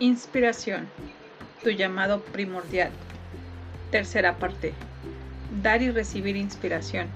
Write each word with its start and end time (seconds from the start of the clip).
Inspiración. 0.00 0.88
Tu 1.64 1.70
llamado 1.70 2.20
primordial. 2.20 2.90
Tercera 3.90 4.36
parte. 4.36 4.72
Dar 5.60 5.82
y 5.82 5.90
recibir 5.90 6.36
inspiración. 6.36 7.08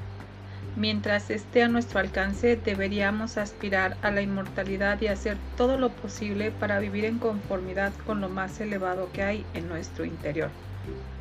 Mientras 0.74 1.30
esté 1.30 1.62
a 1.62 1.68
nuestro 1.68 2.00
alcance, 2.00 2.56
deberíamos 2.56 3.38
aspirar 3.38 3.96
a 4.02 4.10
la 4.10 4.20
inmortalidad 4.20 5.00
y 5.00 5.06
hacer 5.06 5.36
todo 5.56 5.78
lo 5.78 5.90
posible 5.90 6.50
para 6.50 6.80
vivir 6.80 7.04
en 7.04 7.20
conformidad 7.20 7.92
con 8.04 8.20
lo 8.20 8.28
más 8.28 8.60
elevado 8.60 9.08
que 9.12 9.22
hay 9.22 9.46
en 9.54 9.68
nuestro 9.68 10.04
interior. 10.04 10.50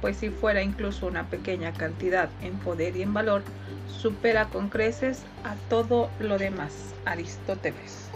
Pues 0.02 0.18
si 0.18 0.32
fuera 0.32 0.64
incluso 0.64 1.06
una 1.06 1.28
pequeña 1.28 1.74
cantidad 1.74 2.30
en 2.42 2.58
poder 2.58 2.96
y 2.96 3.04
en 3.04 3.14
valor, 3.14 3.44
supera 3.88 4.46
con 4.46 4.70
creces 4.70 5.22
a 5.44 5.54
todo 5.70 6.10
lo 6.20 6.40
demás. 6.40 6.96
Aristóteles. 7.06 8.11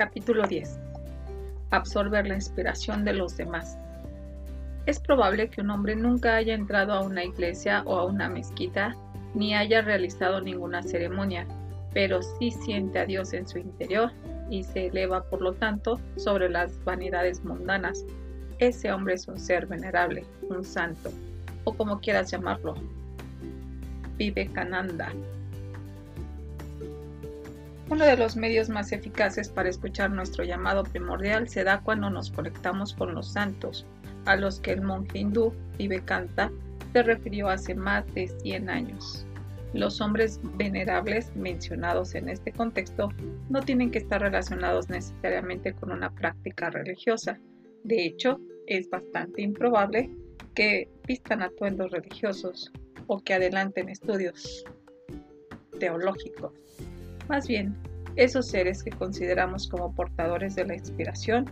Capítulo 0.00 0.46
10. 0.46 0.80
Absorber 1.72 2.26
la 2.26 2.36
inspiración 2.36 3.04
de 3.04 3.12
los 3.12 3.36
demás. 3.36 3.76
Es 4.86 4.98
probable 4.98 5.50
que 5.50 5.60
un 5.60 5.68
hombre 5.68 5.94
nunca 5.94 6.36
haya 6.36 6.54
entrado 6.54 6.94
a 6.94 7.02
una 7.02 7.22
iglesia 7.22 7.82
o 7.84 7.98
a 7.98 8.06
una 8.06 8.30
mezquita, 8.30 8.96
ni 9.34 9.54
haya 9.54 9.82
realizado 9.82 10.40
ninguna 10.40 10.82
ceremonia, 10.82 11.46
pero 11.92 12.22
sí 12.22 12.50
siente 12.50 12.98
a 12.98 13.04
Dios 13.04 13.34
en 13.34 13.46
su 13.46 13.58
interior 13.58 14.10
y 14.48 14.62
se 14.62 14.86
eleva, 14.86 15.22
por 15.24 15.42
lo 15.42 15.52
tanto, 15.52 16.00
sobre 16.16 16.48
las 16.48 16.82
vanidades 16.82 17.44
mundanas. 17.44 18.02
Ese 18.58 18.90
hombre 18.90 19.16
es 19.16 19.28
un 19.28 19.38
ser 19.38 19.66
venerable, 19.66 20.24
un 20.48 20.64
santo, 20.64 21.10
o 21.64 21.74
como 21.74 22.00
quieras 22.00 22.30
llamarlo. 22.30 22.74
Vivekananda. 24.16 25.12
Uno 27.90 28.04
de 28.04 28.16
los 28.16 28.36
medios 28.36 28.68
más 28.68 28.92
eficaces 28.92 29.48
para 29.48 29.68
escuchar 29.68 30.12
nuestro 30.12 30.44
llamado 30.44 30.84
primordial 30.84 31.48
se 31.48 31.64
da 31.64 31.80
cuando 31.80 32.08
nos 32.08 32.30
conectamos 32.30 32.94
con 32.94 33.16
los 33.16 33.32
santos, 33.32 33.84
a 34.26 34.36
los 34.36 34.60
que 34.60 34.70
el 34.70 34.82
monje 34.82 35.18
hindú 35.18 35.52
Vivekananda 35.76 36.52
se 36.92 37.02
refirió 37.02 37.48
hace 37.48 37.74
más 37.74 38.06
de 38.14 38.28
100 38.28 38.70
años. 38.70 39.26
Los 39.72 40.00
hombres 40.00 40.38
venerables 40.54 41.34
mencionados 41.34 42.14
en 42.14 42.28
este 42.28 42.52
contexto 42.52 43.08
no 43.48 43.60
tienen 43.60 43.90
que 43.90 43.98
estar 43.98 44.20
relacionados 44.20 44.88
necesariamente 44.88 45.72
con 45.72 45.90
una 45.90 46.14
práctica 46.14 46.70
religiosa. 46.70 47.40
De 47.82 48.04
hecho, 48.06 48.40
es 48.68 48.88
bastante 48.88 49.42
improbable 49.42 50.14
que 50.54 50.88
vistan 51.08 51.42
atuendos 51.42 51.90
religiosos 51.90 52.70
o 53.08 53.18
que 53.18 53.34
adelanten 53.34 53.88
estudios 53.88 54.64
teológicos. 55.80 56.52
Más 57.30 57.46
bien, 57.46 57.76
esos 58.16 58.48
seres 58.48 58.82
que 58.82 58.90
consideramos 58.90 59.68
como 59.68 59.94
portadores 59.94 60.56
de 60.56 60.66
la 60.66 60.74
inspiración 60.74 61.48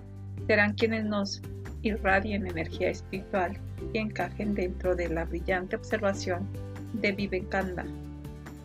serán 0.48 0.74
quienes 0.74 1.04
nos 1.04 1.40
irradien 1.82 2.48
energía 2.48 2.90
espiritual 2.90 3.56
y 3.92 3.98
encajen 3.98 4.56
dentro 4.56 4.96
de 4.96 5.08
la 5.08 5.24
brillante 5.24 5.76
observación 5.76 6.48
de 6.94 7.12
Vivekananda. 7.12 7.86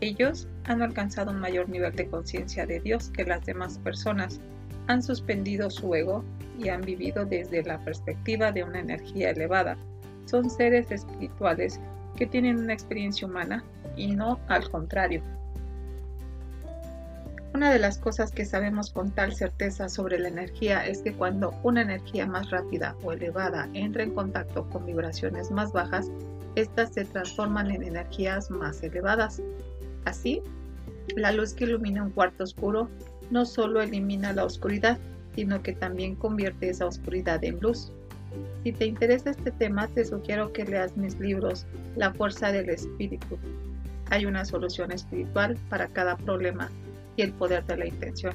Ellos 0.02 0.48
han 0.64 0.82
alcanzado 0.82 1.30
un 1.30 1.40
mayor 1.40 1.70
nivel 1.70 1.96
de 1.96 2.08
conciencia 2.08 2.66
de 2.66 2.80
Dios 2.80 3.12
que 3.12 3.26
las 3.26 3.46
demás 3.46 3.78
personas, 3.78 4.42
han 4.88 5.04
suspendido 5.04 5.70
su 5.70 5.94
ego 5.94 6.26
y 6.58 6.70
han 6.70 6.82
vivido 6.82 7.26
desde 7.26 7.62
la 7.62 7.78
perspectiva 7.86 8.52
de 8.52 8.64
una 8.64 8.80
energía 8.80 9.30
elevada. 9.30 9.78
Son 10.26 10.50
seres 10.50 10.90
espirituales 10.90 11.80
que 12.16 12.26
tienen 12.26 12.58
una 12.58 12.74
experiencia 12.74 13.28
humana 13.28 13.64
y 13.96 14.16
no 14.16 14.40
al 14.48 14.68
contrario. 14.72 15.22
Una 17.54 17.72
de 17.72 17.78
las 17.78 18.00
cosas 18.00 18.32
que 18.32 18.46
sabemos 18.46 18.90
con 18.90 19.12
tal 19.12 19.36
certeza 19.36 19.88
sobre 19.88 20.18
la 20.18 20.28
energía 20.28 20.88
es 20.88 21.04
que 21.04 21.14
cuando 21.14 21.54
una 21.62 21.84
energía 21.84 22.26
más 22.26 22.50
rápida 22.50 22.96
o 23.04 23.12
elevada 23.12 23.70
entra 23.76 24.02
en 24.02 24.16
contacto 24.16 24.68
con 24.70 24.88
vibraciones 24.88 25.52
más 25.52 25.72
bajas, 25.72 26.10
éstas 26.56 26.96
se 26.96 27.06
transforman 27.06 27.70
en 27.70 27.84
energías 27.84 28.50
más 28.50 28.82
elevadas. 28.82 29.40
Así, 30.04 30.42
la 31.16 31.32
luz 31.32 31.54
que 31.54 31.66
ilumina 31.66 32.02
un 32.02 32.10
cuarto 32.10 32.44
oscuro 32.44 32.90
no 33.30 33.46
solo 33.46 33.84
elimina 33.84 34.34
la 34.34 34.46
oscuridad, 34.46 34.98
sino 35.36 35.62
que 35.62 35.74
también 35.74 36.16
convierte 36.16 36.70
esa 36.70 36.88
oscuridad 36.88 37.44
en 37.44 37.60
luz. 37.60 37.92
Si 38.64 38.72
te 38.72 38.88
interesa 38.88 39.30
este 39.30 39.52
tema, 39.52 39.88
te 39.90 40.06
sugiero 40.06 40.52
que 40.54 40.66
leas 40.66 40.98
mis 40.98 41.20
libros 41.20 41.68
La 41.96 42.12
fuerza 42.12 42.52
del 42.52 42.70
espíritu. 42.72 43.38
Hay 44.10 44.26
una 44.26 44.44
solución 44.44 44.92
espiritual 44.92 45.56
para 45.70 45.88
cada 45.88 46.18
problema 46.18 46.72
y 47.16 47.22
el 47.22 47.34
poder 47.34 47.66
de 47.66 47.78
la 47.78 47.88
intención. 47.88 48.34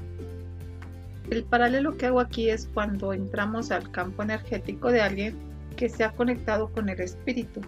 El 1.31 1.45
paralelo 1.45 1.97
que 1.97 2.07
hago 2.07 2.21
aquí 2.21 2.49
es 2.49 2.69
cuando 2.73 3.13
entramos 3.13 3.71
al 3.71 3.91
campo 3.91 4.23
energético 4.23 4.91
de 4.91 5.03
alguien 5.03 5.37
que 5.77 5.89
se 5.89 6.05
ha 6.05 6.13
conectado 6.13 6.73
con 6.73 6.89
el 6.89 7.01
espíritu. 7.01 7.61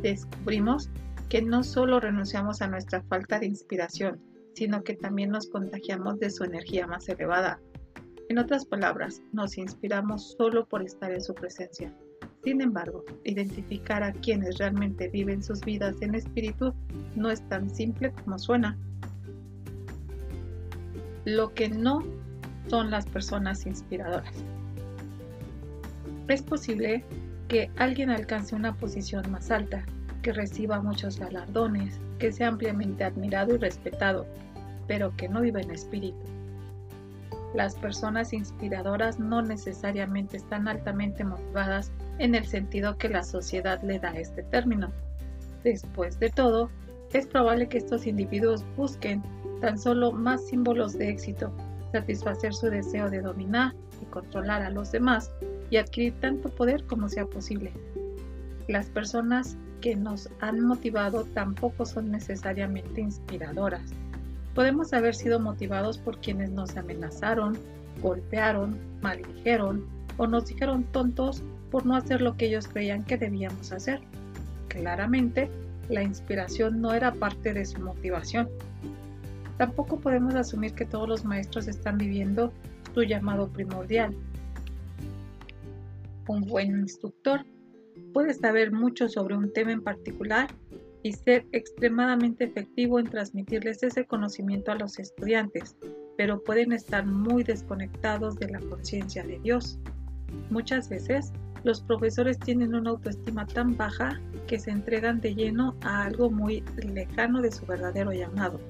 Descubrimos 0.00 0.88
que 1.28 1.42
no 1.42 1.62
solo 1.62 2.00
renunciamos 2.00 2.62
a 2.62 2.68
nuestra 2.68 3.02
falta 3.02 3.38
de 3.38 3.46
inspiración, 3.46 4.20
sino 4.54 4.82
que 4.82 4.94
también 4.94 5.30
nos 5.30 5.48
contagiamos 5.48 6.18
de 6.20 6.30
su 6.30 6.44
energía 6.44 6.86
más 6.86 7.08
elevada. 7.08 7.60
En 8.28 8.38
otras 8.38 8.64
palabras, 8.64 9.22
nos 9.32 9.58
inspiramos 9.58 10.34
solo 10.38 10.66
por 10.66 10.82
estar 10.82 11.12
en 11.12 11.20
su 11.20 11.34
presencia. 11.34 11.94
Sin 12.44 12.60
embargo, 12.60 13.04
identificar 13.24 14.02
a 14.02 14.12
quienes 14.12 14.58
realmente 14.58 15.08
viven 15.08 15.42
sus 15.42 15.60
vidas 15.60 15.96
en 16.00 16.14
espíritu 16.14 16.74
no 17.14 17.30
es 17.30 17.46
tan 17.48 17.70
simple 17.70 18.12
como 18.12 18.38
suena. 18.38 18.78
Lo 21.24 21.54
que 21.54 21.68
no 21.68 22.02
son 22.68 22.90
las 22.90 23.06
personas 23.06 23.66
inspiradoras. 23.66 24.32
Es 26.28 26.42
posible 26.42 27.04
que 27.48 27.70
alguien 27.76 28.10
alcance 28.10 28.54
una 28.54 28.74
posición 28.74 29.30
más 29.30 29.50
alta, 29.50 29.84
que 30.22 30.32
reciba 30.32 30.80
muchos 30.80 31.18
galardones, 31.18 32.00
que 32.18 32.32
sea 32.32 32.48
ampliamente 32.48 33.04
admirado 33.04 33.54
y 33.54 33.58
respetado, 33.58 34.26
pero 34.86 35.14
que 35.16 35.28
no 35.28 35.40
viva 35.40 35.60
en 35.60 35.70
espíritu. 35.70 36.18
Las 37.54 37.74
personas 37.74 38.32
inspiradoras 38.32 39.18
no 39.18 39.42
necesariamente 39.42 40.38
están 40.38 40.68
altamente 40.68 41.24
motivadas 41.24 41.92
en 42.18 42.34
el 42.34 42.46
sentido 42.46 42.96
que 42.96 43.10
la 43.10 43.22
sociedad 43.22 43.82
le 43.82 43.98
da 43.98 44.10
este 44.12 44.42
término. 44.44 44.90
Después 45.62 46.18
de 46.18 46.30
todo, 46.30 46.70
es 47.12 47.26
probable 47.26 47.68
que 47.68 47.78
estos 47.78 48.06
individuos 48.06 48.64
busquen 48.76 49.22
tan 49.62 49.78
solo 49.78 50.10
más 50.10 50.44
símbolos 50.48 50.98
de 50.98 51.08
éxito, 51.08 51.52
satisfacer 51.92 52.52
su 52.52 52.66
deseo 52.66 53.08
de 53.08 53.22
dominar 53.22 53.72
y 54.02 54.04
controlar 54.06 54.60
a 54.62 54.70
los 54.70 54.90
demás 54.90 55.30
y 55.70 55.76
adquirir 55.76 56.14
tanto 56.20 56.48
poder 56.48 56.84
como 56.84 57.08
sea 57.08 57.24
posible. 57.24 57.72
Las 58.66 58.86
personas 58.90 59.56
que 59.80 59.94
nos 59.94 60.28
han 60.40 60.60
motivado 60.60 61.24
tampoco 61.32 61.86
son 61.86 62.10
necesariamente 62.10 63.00
inspiradoras. 63.00 63.82
Podemos 64.54 64.92
haber 64.92 65.14
sido 65.14 65.38
motivados 65.38 65.96
por 65.96 66.18
quienes 66.18 66.50
nos 66.50 66.76
amenazaron, 66.76 67.56
golpearon, 68.02 68.76
maldijeron 69.00 69.86
o 70.16 70.26
nos 70.26 70.46
dijeron 70.46 70.82
tontos 70.90 71.42
por 71.70 71.86
no 71.86 71.94
hacer 71.94 72.20
lo 72.20 72.36
que 72.36 72.46
ellos 72.46 72.66
creían 72.66 73.04
que 73.04 73.16
debíamos 73.16 73.70
hacer. 73.70 74.00
Claramente, 74.68 75.48
la 75.88 76.02
inspiración 76.02 76.80
no 76.80 76.92
era 76.92 77.12
parte 77.12 77.54
de 77.54 77.64
su 77.64 77.80
motivación. 77.80 78.48
Tampoco 79.58 80.00
podemos 80.00 80.34
asumir 80.34 80.74
que 80.74 80.84
todos 80.84 81.08
los 81.08 81.24
maestros 81.24 81.68
están 81.68 81.98
viviendo 81.98 82.52
su 82.94 83.02
llamado 83.02 83.48
primordial. 83.48 84.14
Un 86.28 86.42
buen 86.42 86.78
instructor 86.78 87.44
puede 88.12 88.34
saber 88.34 88.72
mucho 88.72 89.08
sobre 89.08 89.36
un 89.36 89.52
tema 89.52 89.72
en 89.72 89.82
particular 89.82 90.48
y 91.02 91.12
ser 91.12 91.46
extremadamente 91.52 92.44
efectivo 92.44 92.98
en 92.98 93.06
transmitirles 93.06 93.82
ese 93.82 94.06
conocimiento 94.06 94.70
a 94.70 94.76
los 94.76 94.98
estudiantes, 94.98 95.76
pero 96.16 96.42
pueden 96.42 96.72
estar 96.72 97.04
muy 97.04 97.42
desconectados 97.42 98.36
de 98.36 98.50
la 98.50 98.60
conciencia 98.60 99.24
de 99.24 99.40
Dios. 99.40 99.78
Muchas 100.50 100.88
veces 100.88 101.32
los 101.64 101.80
profesores 101.82 102.38
tienen 102.38 102.74
una 102.74 102.90
autoestima 102.90 103.46
tan 103.46 103.76
baja 103.76 104.20
que 104.46 104.58
se 104.58 104.70
entregan 104.70 105.20
de 105.20 105.34
lleno 105.34 105.76
a 105.82 106.04
algo 106.04 106.30
muy 106.30 106.62
lejano 106.76 107.40
de 107.40 107.52
su 107.52 107.66
verdadero 107.66 108.12
llamado 108.12 108.60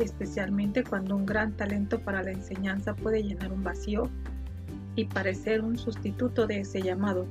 especialmente 0.00 0.84
cuando 0.84 1.16
un 1.16 1.26
gran 1.26 1.52
talento 1.52 2.00
para 2.00 2.22
la 2.22 2.32
enseñanza 2.32 2.94
puede 2.94 3.22
llenar 3.22 3.52
un 3.52 3.62
vacío 3.62 4.08
y 4.96 5.04
parecer 5.04 5.62
un 5.62 5.78
sustituto 5.78 6.46
de 6.46 6.60
ese 6.60 6.82
llamado. 6.82 7.26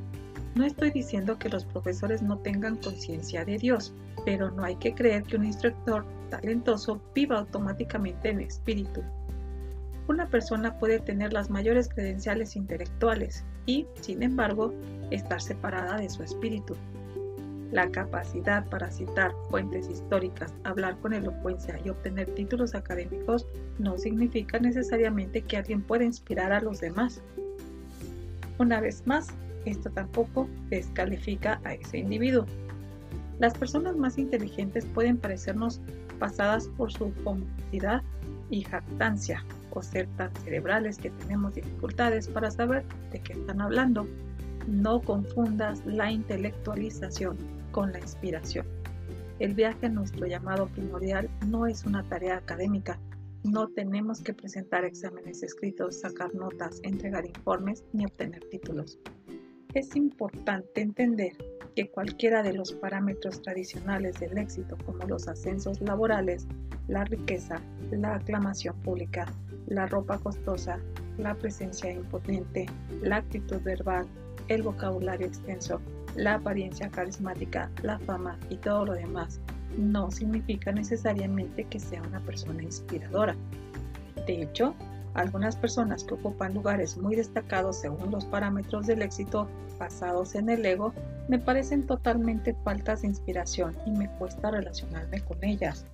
No 0.56 0.66
estoy 0.66 0.92
diciendo 0.92 1.38
que 1.38 1.50
los 1.50 1.66
profesores 1.66 2.22
no 2.22 2.38
tengan 2.38 2.78
conciencia 2.78 3.46
de 3.46 3.58
Dios, 3.58 3.94
pero 4.26 4.52
no 4.52 4.64
hay 4.64 4.76
que 4.76 4.94
creer 4.94 5.24
que 5.24 5.38
un 5.38 5.46
instructor 5.46 6.06
talentoso 6.30 7.02
viva 7.14 7.38
automáticamente 7.40 8.30
en 8.30 8.42
espíritu. 8.42 9.02
Una 10.08 10.28
persona 10.28 10.78
puede 10.80 11.00
tener 11.00 11.34
las 11.34 11.50
mayores 11.50 11.88
credenciales 11.88 12.56
intelectuales 12.56 13.44
y, 13.68 13.86
sin 14.02 14.24
embargo, 14.24 14.74
estar 15.12 15.40
separada 15.40 15.98
de 15.98 16.10
su 16.10 16.24
espíritu. 16.24 16.76
La 17.72 17.88
capacidad 17.92 18.68
para 18.68 18.90
citar 18.90 19.32
fuentes 19.52 19.88
históricas, 19.90 20.52
hablar 20.64 20.98
con 21.02 21.14
elocuencia 21.14 21.80
y 21.86 21.90
obtener 21.90 22.34
títulos 22.34 22.74
académicos 22.74 23.46
no 23.78 23.96
significa 24.00 24.58
necesariamente 24.58 25.44
que 25.44 25.58
alguien 25.58 25.84
pueda 25.84 26.04
inspirar 26.04 26.52
a 26.52 26.62
los 26.62 26.82
demás. 26.82 27.22
Una 28.58 28.82
vez 28.82 29.06
más, 29.06 29.28
esto 29.66 29.92
tampoco 29.92 30.50
descalifica 30.70 31.62
a 31.64 31.76
ese 31.76 32.00
individuo. 32.00 32.48
Las 33.38 33.54
personas 33.56 33.96
más 33.96 34.18
inteligentes 34.18 34.86
pueden 34.86 35.18
parecernos 35.18 35.80
pasadas 36.18 36.68
por 36.70 36.92
su 36.92 37.14
complicidad 37.24 38.02
y 38.50 38.64
jactancia 38.64 39.46
o 39.70 39.84
ser 39.84 40.08
tan 40.18 40.36
cerebrales 40.38 40.98
que 40.98 41.12
tenemos 41.12 41.54
dificultades 41.54 42.28
para 42.28 42.50
saber 42.50 42.84
de 43.12 43.20
qué 43.20 43.34
están 43.34 43.62
hablando. 43.62 44.08
No 44.68 45.02
confundas 45.02 45.86
la 45.86 46.12
intelectualización 46.12 47.59
con 47.72 47.92
la 47.92 48.00
inspiración. 48.00 48.66
El 49.40 49.54
viaje 49.54 49.86
a 49.86 49.90
nuestro 49.90 50.28
llamado 50.28 50.68
primordial 50.68 51.30
no 51.48 51.66
es 51.66 51.86
una 51.86 52.04
tarea 52.04 52.38
académica. 52.38 53.00
No 53.44 53.70
tenemos 53.70 54.22
que 54.22 54.34
presentar 54.34 54.84
exámenes 54.84 55.44
escritos, 55.44 56.02
sacar 56.02 56.36
notas, 56.36 56.82
entregar 56.84 57.26
informes 57.26 57.86
ni 57.94 58.06
obtener 58.06 58.44
títulos. 58.50 59.00
Es 59.74 59.96
importante 59.96 60.82
entender 60.82 61.38
que 61.76 61.90
cualquiera 61.90 62.44
de 62.44 62.54
los 62.54 62.74
parámetros 62.74 63.42
tradicionales 63.42 64.20
del 64.20 64.38
éxito, 64.38 64.78
como 64.86 65.06
los 65.06 65.28
ascensos 65.28 65.80
laborales, 65.80 66.48
la 66.88 67.06
riqueza, 67.06 67.62
la 67.92 68.16
aclamación 68.16 68.76
pública, 68.82 69.32
la 69.68 69.86
ropa 69.86 70.18
costosa, 70.18 70.80
la 71.18 71.36
presencia 71.36 71.92
imponente, 71.92 72.66
la 73.02 73.18
actitud 73.18 73.62
verbal, 73.62 74.08
el 74.48 74.64
vocabulario 74.64 75.28
extenso, 75.28 75.80
la 76.20 76.34
apariencia 76.36 76.90
carismática, 76.90 77.72
la 77.82 77.98
fama 78.00 78.38
y 78.50 78.58
todo 78.58 78.86
lo 78.86 78.94
demás 78.94 79.40
no 79.78 80.12
significa 80.12 80.72
necesariamente 80.72 81.64
que 81.64 81.80
sea 81.80 82.02
una 82.02 82.20
persona 82.20 82.62
inspiradora. 82.62 83.36
De 84.28 84.42
hecho, 84.42 84.76
algunas 85.14 85.56
personas 85.56 86.04
que 86.04 86.16
ocupan 86.16 86.54
lugares 86.54 86.98
muy 86.98 87.16
destacados 87.16 87.80
según 87.80 88.12
los 88.12 88.26
parámetros 88.26 88.86
del 88.86 89.02
éxito 89.02 89.48
basados 89.80 90.36
en 90.36 90.50
el 90.50 90.66
ego 90.66 90.94
me 91.30 91.40
parecen 91.40 91.88
totalmente 91.88 92.54
faltas 92.66 93.02
de 93.02 93.08
inspiración 93.08 93.74
y 93.86 93.92
me 93.92 94.10
cuesta 94.18 94.52
relacionarme 94.52 95.22
con 95.22 95.42
ellas. 95.42 95.86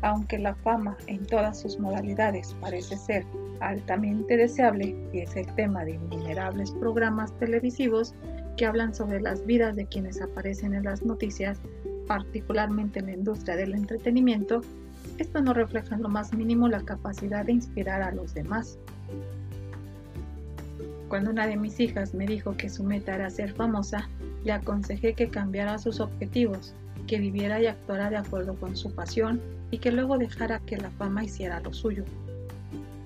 Aunque 0.00 0.38
la 0.38 0.54
fama 0.54 0.96
en 1.06 1.26
todas 1.26 1.60
sus 1.60 1.78
modalidades 1.78 2.56
parece 2.60 2.96
ser 2.96 3.26
altamente 3.60 4.36
deseable 4.38 4.96
y 5.12 5.20
es 5.20 5.36
el 5.36 5.46
tema 5.54 5.84
de 5.84 5.92
innumerables 5.92 6.70
programas 6.72 7.32
televisivos 7.38 8.14
que 8.56 8.66
hablan 8.66 8.94
sobre 8.94 9.20
las 9.20 9.44
vidas 9.46 9.76
de 9.76 9.86
quienes 9.86 10.20
aparecen 10.20 10.74
en 10.74 10.84
las 10.84 11.04
noticias, 11.04 11.58
particularmente 12.06 13.00
en 13.00 13.06
la 13.06 13.12
industria 13.12 13.56
del 13.56 13.74
entretenimiento, 13.74 14.60
esto 15.18 15.40
no 15.40 15.52
refleja 15.54 15.94
en 15.94 16.02
lo 16.02 16.08
más 16.08 16.32
mínimo 16.34 16.68
la 16.68 16.84
capacidad 16.84 17.44
de 17.44 17.52
inspirar 17.52 18.02
a 18.02 18.12
los 18.12 18.34
demás. 18.34 18.78
Cuando 21.08 21.30
una 21.30 21.46
de 21.46 21.56
mis 21.56 21.78
hijas 21.78 22.14
me 22.14 22.26
dijo 22.26 22.56
que 22.56 22.68
su 22.68 22.82
meta 22.82 23.14
era 23.14 23.30
ser 23.30 23.52
famosa, 23.52 24.08
le 24.44 24.52
aconsejé 24.52 25.14
que 25.14 25.28
cambiara 25.28 25.78
sus 25.78 26.00
objetivos, 26.00 26.74
que 27.06 27.18
viviera 27.18 27.60
y 27.60 27.66
actuara 27.66 28.10
de 28.10 28.16
acuerdo 28.16 28.54
con 28.54 28.76
su 28.76 28.92
pasión 28.92 29.40
y 29.70 29.78
que 29.78 29.92
luego 29.92 30.18
dejara 30.18 30.60
que 30.60 30.76
la 30.76 30.90
fama 30.90 31.24
hiciera 31.24 31.60
lo 31.60 31.72
suyo. 31.72 32.04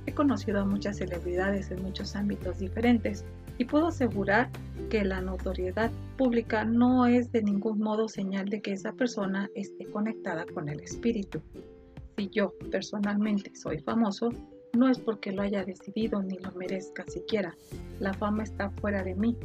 He 0.06 0.14
conocido 0.14 0.60
a 0.60 0.64
muchas 0.64 0.96
celebridades 0.98 1.70
en 1.70 1.82
muchos 1.82 2.16
ámbitos 2.16 2.58
diferentes 2.58 3.24
y 3.58 3.64
puedo 3.64 3.88
asegurar 3.88 4.49
que 4.88 5.05
la 5.05 5.20
notoriedad 5.20 5.90
pública 6.16 6.64
no 6.64 7.06
es 7.06 7.31
de 7.32 7.43
ningún 7.43 7.81
modo 7.81 8.08
señal 8.08 8.49
de 8.49 8.62
que 8.62 8.72
esa 8.72 8.93
persona 8.93 9.50
esté 9.55 9.84
conectada 9.87 10.46
con 10.46 10.69
el 10.69 10.81
espíritu. 10.81 11.43
Si 12.16 12.31
yo 12.31 12.55
personalmente 12.70 13.55
soy 13.55 13.81
famoso, 13.81 14.31
no 14.76 14.88
es 14.88 14.99
porque 14.99 15.32
lo 15.32 15.43
haya 15.43 15.64
decidido 15.64 16.22
ni 16.22 16.38
lo 16.38 16.52
merezca 16.52 17.05
siquiera. 17.08 17.55
La 18.00 18.14
fama 18.14 18.44
está 18.44 18.70
fuera 18.70 19.02
de 19.02 19.14
mí. 19.14 19.37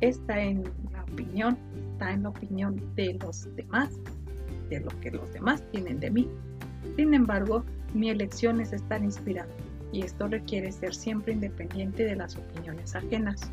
Está 0.00 0.42
en 0.42 0.64
la 0.92 1.04
opinión, 1.04 1.56
está 1.92 2.12
en 2.12 2.24
la 2.24 2.30
opinión 2.30 2.94
de 2.96 3.14
los 3.14 3.54
demás, 3.54 3.90
de 4.68 4.80
lo 4.80 4.88
que 5.00 5.12
los 5.12 5.32
demás 5.32 5.62
tienen 5.70 6.00
de 6.00 6.10
mí. 6.10 6.28
Sin 6.96 7.14
embargo, 7.14 7.64
mi 7.94 8.10
elección 8.10 8.60
es 8.60 8.72
estar 8.72 9.02
inspirado 9.02 9.63
y 9.94 10.02
esto 10.02 10.26
requiere 10.26 10.72
ser 10.72 10.92
siempre 10.92 11.32
independiente 11.32 12.04
de 12.04 12.16
las 12.16 12.36
opiniones 12.36 12.96
ajenas. 12.96 13.52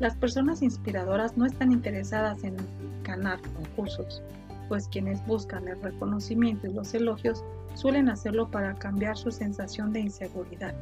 Las 0.00 0.16
personas 0.16 0.62
inspiradoras 0.62 1.36
no 1.36 1.46
están 1.46 1.70
interesadas 1.70 2.42
en 2.42 2.56
ganar 3.04 3.38
concursos, 3.54 4.20
pues 4.68 4.88
quienes 4.88 5.24
buscan 5.26 5.68
el 5.68 5.80
reconocimiento 5.80 6.66
y 6.66 6.72
los 6.72 6.92
elogios 6.92 7.44
suelen 7.74 8.08
hacerlo 8.08 8.50
para 8.50 8.74
cambiar 8.74 9.16
su 9.16 9.30
sensación 9.30 9.92
de 9.92 10.00
inseguridad. 10.00 10.74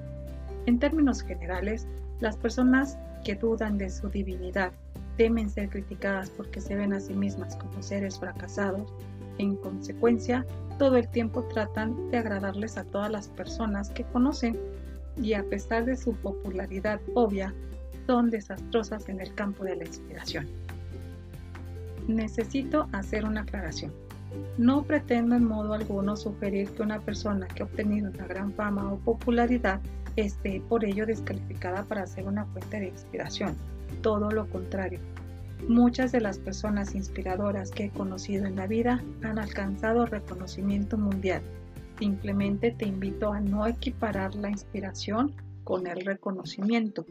En 0.64 0.78
términos 0.78 1.22
generales, 1.22 1.86
las 2.20 2.38
personas 2.38 2.96
que 3.24 3.34
dudan 3.34 3.76
de 3.76 3.90
su 3.90 4.08
divinidad 4.08 4.72
temen 5.18 5.50
ser 5.50 5.68
criticadas 5.68 6.30
porque 6.30 6.62
se 6.62 6.76
ven 6.76 6.94
a 6.94 7.00
sí 7.00 7.12
mismas 7.12 7.56
como 7.56 7.82
seres 7.82 8.18
fracasados. 8.18 8.90
En 9.36 9.56
consecuencia, 9.56 10.46
todo 10.78 10.96
el 10.96 11.08
tiempo 11.08 11.42
tratan 11.42 12.10
de 12.10 12.18
agradarles 12.18 12.78
a 12.78 12.84
todas 12.84 13.10
las 13.10 13.28
personas 13.28 13.90
que 13.90 14.04
conocen 14.04 14.58
y 15.22 15.34
a 15.34 15.42
pesar 15.44 15.84
de 15.84 15.96
su 15.96 16.12
popularidad 16.14 17.00
obvia, 17.14 17.54
son 18.06 18.30
desastrosas 18.30 19.08
en 19.08 19.20
el 19.20 19.34
campo 19.34 19.64
de 19.64 19.76
la 19.76 19.84
inspiración 19.84 20.48
necesito 22.08 22.88
hacer 22.92 23.24
una 23.24 23.42
aclaración. 23.42 23.92
No 24.56 24.82
pretendo 24.82 25.36
en 25.36 25.44
modo 25.44 25.74
alguno 25.74 26.16
sugerir 26.16 26.70
que 26.70 26.82
una 26.82 27.00
persona 27.00 27.46
que 27.46 27.62
ha 27.62 27.66
obtenido 27.66 28.10
una 28.10 28.26
gran 28.26 28.52
fama 28.52 28.92
o 28.92 28.98
popularidad 28.98 29.80
esté 30.16 30.60
por 30.68 30.84
ello 30.84 31.06
descalificada 31.06 31.84
para 31.84 32.06
ser 32.06 32.26
una 32.26 32.44
fuente 32.46 32.80
de 32.80 32.88
inspiración. 32.88 33.54
Todo 34.02 34.30
lo 34.30 34.48
contrario. 34.48 34.98
Muchas 35.68 36.12
de 36.12 36.20
las 36.20 36.38
personas 36.38 36.94
inspiradoras 36.94 37.70
que 37.70 37.86
he 37.86 37.90
conocido 37.90 38.46
en 38.46 38.56
la 38.56 38.66
vida 38.66 39.02
han 39.22 39.38
alcanzado 39.38 40.06
reconocimiento 40.06 40.98
mundial. 40.98 41.42
Simplemente 41.98 42.70
te 42.70 42.86
invito 42.86 43.32
a 43.32 43.40
no 43.40 43.66
equiparar 43.66 44.34
la 44.34 44.50
inspiración 44.50 45.34
con 45.64 45.86
el 45.86 46.04
reconocimiento. 46.04 47.04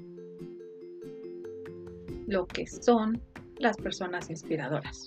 Lo 2.25 2.47
que 2.47 2.67
son 2.67 3.21
las 3.57 3.77
personas 3.77 4.29
inspiradoras. 4.29 5.05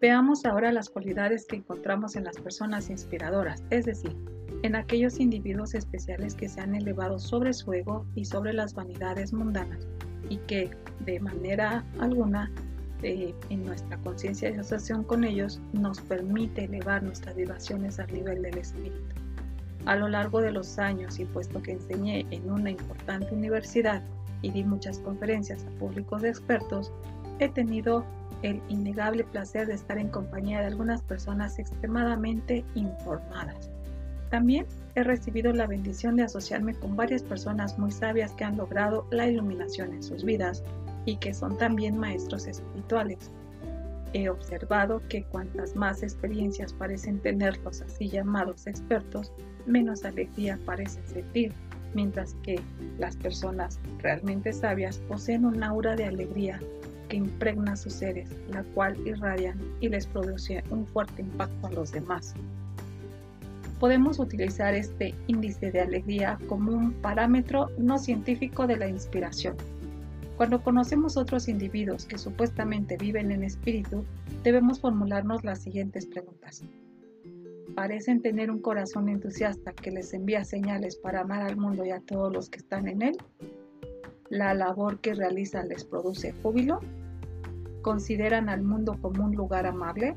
Veamos 0.00 0.44
ahora 0.44 0.72
las 0.72 0.90
cualidades 0.90 1.46
que 1.46 1.56
encontramos 1.56 2.16
en 2.16 2.24
las 2.24 2.36
personas 2.38 2.90
inspiradoras, 2.90 3.64
es 3.70 3.86
decir, 3.86 4.14
en 4.62 4.76
aquellos 4.76 5.20
individuos 5.20 5.74
especiales 5.74 6.34
que 6.34 6.48
se 6.48 6.60
han 6.60 6.74
elevado 6.74 7.18
sobre 7.18 7.54
su 7.54 7.72
ego 7.72 8.06
y 8.14 8.26
sobre 8.26 8.52
las 8.52 8.74
vanidades 8.74 9.32
mundanas 9.32 9.86
y 10.28 10.36
que 10.38 10.70
de 11.00 11.20
manera 11.20 11.84
alguna 11.98 12.52
eh, 13.02 13.34
en 13.50 13.64
nuestra 13.64 13.96
conciencia 13.98 14.50
y 14.50 14.54
asociación 14.54 15.04
con 15.04 15.24
ellos 15.24 15.60
nos 15.72 16.00
permite 16.00 16.64
elevar 16.64 17.02
nuestras 17.02 17.36
vibraciones 17.36 17.98
al 17.98 18.12
nivel 18.12 18.42
del 18.42 18.58
espíritu. 18.58 19.14
A 19.84 19.96
lo 19.96 20.08
largo 20.08 20.40
de 20.40 20.50
los 20.50 20.78
años 20.78 21.18
y 21.20 21.24
puesto 21.26 21.62
que 21.62 21.72
enseñé 21.72 22.26
en 22.30 22.50
una 22.50 22.70
importante 22.70 23.34
universidad 23.34 24.02
y 24.42 24.50
di 24.50 24.64
muchas 24.64 24.98
conferencias 24.98 25.64
a 25.64 25.78
públicos 25.78 26.22
de 26.22 26.30
expertos, 26.30 26.92
he 27.38 27.48
tenido 27.48 28.04
el 28.42 28.60
innegable 28.68 29.24
placer 29.24 29.66
de 29.66 29.74
estar 29.74 29.98
en 29.98 30.08
compañía 30.08 30.60
de 30.60 30.66
algunas 30.66 31.02
personas 31.02 31.58
extremadamente 31.58 32.64
informadas. 32.74 33.70
También 34.30 34.66
he 34.94 35.04
recibido 35.04 35.52
la 35.52 35.66
bendición 35.66 36.16
de 36.16 36.24
asociarme 36.24 36.74
con 36.74 36.96
varias 36.96 37.22
personas 37.22 37.78
muy 37.78 37.92
sabias 37.92 38.32
que 38.32 38.44
han 38.44 38.56
logrado 38.56 39.06
la 39.10 39.28
iluminación 39.28 39.92
en 39.92 40.02
sus 40.02 40.24
vidas 40.24 40.62
y 41.06 41.16
que 41.16 41.32
son 41.32 41.56
también 41.56 41.96
maestros 41.98 42.46
espirituales. 42.46 43.30
He 44.12 44.28
observado 44.28 45.02
que 45.08 45.24
cuantas 45.24 45.74
más 45.74 46.02
experiencias 46.02 46.72
parecen 46.72 47.20
tener 47.20 47.56
los 47.58 47.80
así 47.80 48.08
llamados 48.08 48.66
expertos, 48.66 49.32
menos 49.66 50.04
alegría 50.04 50.58
parecen 50.64 51.06
sentir, 51.06 51.52
mientras 51.94 52.34
que 52.42 52.60
las 52.98 53.16
personas 53.16 53.78
realmente 54.02 54.52
sabias 54.52 54.98
poseen 55.08 55.44
un 55.44 55.62
aura 55.62 55.96
de 55.96 56.04
alegría 56.04 56.60
que 57.08 57.16
impregna 57.16 57.76
sus 57.76 57.94
seres, 57.94 58.28
la 58.48 58.62
cual 58.74 58.96
irradian 59.06 59.58
y 59.80 59.88
les 59.88 60.06
produce 60.06 60.62
un 60.70 60.86
fuerte 60.86 61.22
impacto 61.22 61.68
a 61.68 61.70
los 61.70 61.92
demás. 61.92 62.34
Podemos 63.78 64.18
utilizar 64.18 64.74
este 64.74 65.14
índice 65.26 65.70
de 65.70 65.82
alegría 65.82 66.38
como 66.48 66.72
un 66.72 66.92
parámetro 66.92 67.70
no 67.78 67.98
científico 67.98 68.66
de 68.66 68.76
la 68.78 68.88
inspiración. 68.88 69.56
Cuando 70.36 70.62
conocemos 70.62 71.16
otros 71.16 71.48
individuos 71.48 72.04
que 72.04 72.18
supuestamente 72.18 72.96
viven 72.96 73.30
en 73.30 73.42
espíritu, 73.42 74.04
debemos 74.42 74.80
formularnos 74.80 75.44
las 75.44 75.62
siguientes 75.62 76.06
preguntas. 76.06 76.62
¿Parecen 77.74 78.22
tener 78.22 78.50
un 78.50 78.60
corazón 78.60 79.08
entusiasta 79.08 79.72
que 79.72 79.90
les 79.90 80.12
envía 80.14 80.44
señales 80.44 80.96
para 80.96 81.20
amar 81.20 81.42
al 81.42 81.56
mundo 81.56 81.84
y 81.84 81.90
a 81.90 82.00
todos 82.00 82.32
los 82.32 82.48
que 82.50 82.58
están 82.58 82.88
en 82.88 83.02
él? 83.02 83.16
la 84.30 84.54
labor 84.54 84.98
que 85.00 85.14
realizan 85.14 85.68
les 85.68 85.84
produce 85.84 86.34
júbilo? 86.42 86.80
¿Consideran 87.82 88.48
al 88.48 88.62
mundo 88.62 88.96
como 89.00 89.24
un 89.24 89.36
lugar 89.36 89.66
amable? 89.66 90.16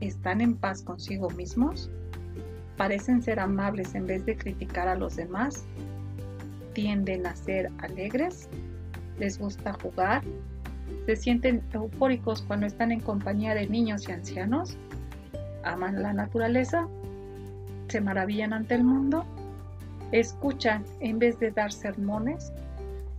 ¿Están 0.00 0.40
en 0.40 0.56
paz 0.56 0.82
consigo 0.82 1.30
mismos? 1.30 1.90
¿Parecen 2.76 3.22
ser 3.22 3.40
amables 3.40 3.94
en 3.94 4.06
vez 4.06 4.24
de 4.26 4.36
criticar 4.36 4.88
a 4.88 4.96
los 4.96 5.16
demás? 5.16 5.64
¿Tienden 6.74 7.26
a 7.26 7.34
ser 7.36 7.70
alegres? 7.78 8.48
¿Les 9.20 9.38
gusta 9.38 9.74
jugar? 9.74 10.22
¿Se 11.04 11.14
sienten 11.14 11.62
eufóricos 11.74 12.40
cuando 12.40 12.66
están 12.66 12.90
en 12.90 13.00
compañía 13.00 13.54
de 13.54 13.68
niños 13.68 14.08
y 14.08 14.12
ancianos? 14.12 14.78
¿Aman 15.62 16.02
la 16.02 16.14
naturaleza? 16.14 16.88
¿Se 17.88 18.00
maravillan 18.00 18.54
ante 18.54 18.76
el 18.76 18.84
mundo? 18.84 19.26
¿Escuchan 20.10 20.86
en 21.00 21.18
vez 21.18 21.38
de 21.38 21.50
dar 21.50 21.70
sermones? 21.70 22.50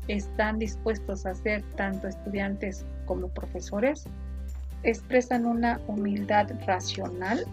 ¿Están 0.07 0.57
dispuestos 0.57 1.27
a 1.27 1.35
ser 1.35 1.61
tanto 1.75 2.07
estudiantes 2.07 2.83
como 3.05 3.27
profesores? 3.27 4.05
¿Expresan 4.81 5.45
una 5.45 5.79
humildad 5.85 6.49
racional? 6.65 7.45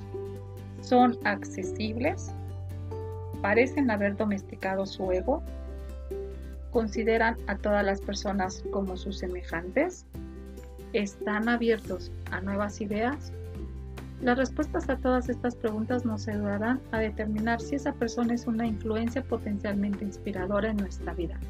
¿Son 0.80 1.18
accesibles? 1.24 2.32
¿Parecen 3.42 3.90
haber 3.90 4.16
domesticado 4.16 4.86
su 4.86 5.12
ego? 5.12 5.42
¿Consideran 6.78 7.36
a 7.48 7.56
todas 7.56 7.84
las 7.84 8.00
personas 8.00 8.62
como 8.70 8.96
sus 8.96 9.18
semejantes? 9.18 10.06
¿Están 10.92 11.48
abiertos 11.48 12.12
a 12.30 12.40
nuevas 12.40 12.80
ideas? 12.80 13.32
Las 14.22 14.38
respuestas 14.38 14.88
a 14.88 14.96
todas 14.96 15.28
estas 15.28 15.56
preguntas 15.56 16.04
nos 16.04 16.28
ayudarán 16.28 16.80
a 16.92 17.00
determinar 17.00 17.60
si 17.60 17.74
esa 17.74 17.94
persona 17.94 18.32
es 18.32 18.46
una 18.46 18.64
influencia 18.64 19.24
potencialmente 19.24 20.04
inspiradora 20.04 20.70
en 20.70 20.76
nuestra 20.76 21.14
vida. 21.14 21.40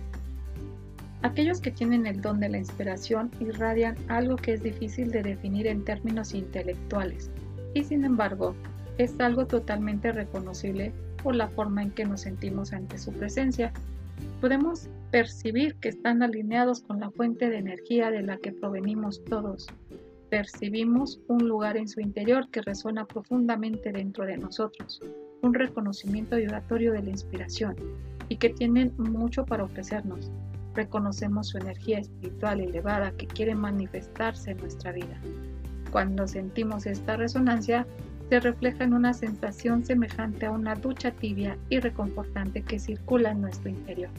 Aquellos 1.20 1.60
que 1.60 1.72
tienen 1.72 2.06
el 2.06 2.22
don 2.22 2.40
de 2.40 2.48
la 2.48 2.56
inspiración 2.56 3.30
irradian 3.38 3.96
algo 4.08 4.36
que 4.36 4.54
es 4.54 4.62
difícil 4.62 5.10
de 5.10 5.22
definir 5.22 5.66
en 5.66 5.84
términos 5.84 6.32
intelectuales 6.32 7.30
y 7.74 7.84
sin 7.84 8.06
embargo 8.06 8.54
es 8.96 9.20
algo 9.20 9.46
totalmente 9.46 10.10
reconocible 10.10 10.90
por 11.22 11.34
la 11.34 11.48
forma 11.48 11.82
en 11.82 11.90
que 11.90 12.06
nos 12.06 12.22
sentimos 12.22 12.72
ante 12.72 12.96
su 12.96 13.12
presencia. 13.12 13.74
Podemos 14.40 14.88
percibir 15.10 15.76
que 15.76 15.88
están 15.88 16.22
alineados 16.22 16.82
con 16.82 17.00
la 17.00 17.10
fuente 17.10 17.48
de 17.48 17.58
energía 17.58 18.10
de 18.10 18.22
la 18.22 18.36
que 18.36 18.52
provenimos 18.52 19.24
todos 19.24 19.66
percibimos 20.28 21.20
un 21.28 21.48
lugar 21.48 21.76
en 21.76 21.88
su 21.88 22.00
interior 22.00 22.48
que 22.50 22.62
resuena 22.62 23.06
profundamente 23.06 23.92
dentro 23.92 24.26
de 24.26 24.36
nosotros, 24.36 25.00
un 25.42 25.54
reconocimiento 25.54 26.36
vibratorio 26.36 26.92
de 26.92 27.02
la 27.02 27.10
inspiración 27.10 27.76
y 28.28 28.36
que 28.36 28.50
tienen 28.50 28.92
mucho 28.98 29.44
para 29.46 29.64
ofrecernos. 29.64 30.30
Reconocemos 30.74 31.48
su 31.48 31.58
energía 31.58 31.98
espiritual 31.98 32.60
elevada 32.60 33.12
que 33.12 33.26
quiere 33.26 33.54
manifestarse 33.54 34.50
en 34.50 34.58
nuestra 34.58 34.92
vida. 34.92 35.18
Cuando 35.90 36.28
sentimos 36.28 36.86
esta 36.86 37.16
resonancia, 37.16 37.86
se 38.28 38.40
refleja 38.40 38.84
en 38.84 38.92
una 38.92 39.14
sensación 39.14 39.84
semejante 39.84 40.44
a 40.44 40.50
una 40.50 40.74
ducha 40.74 41.10
tibia 41.10 41.56
y 41.70 41.80
reconfortante 41.80 42.60
que 42.62 42.78
circula 42.78 43.30
en 43.30 43.40
nuestro 43.40 43.70
interior. 43.70 44.10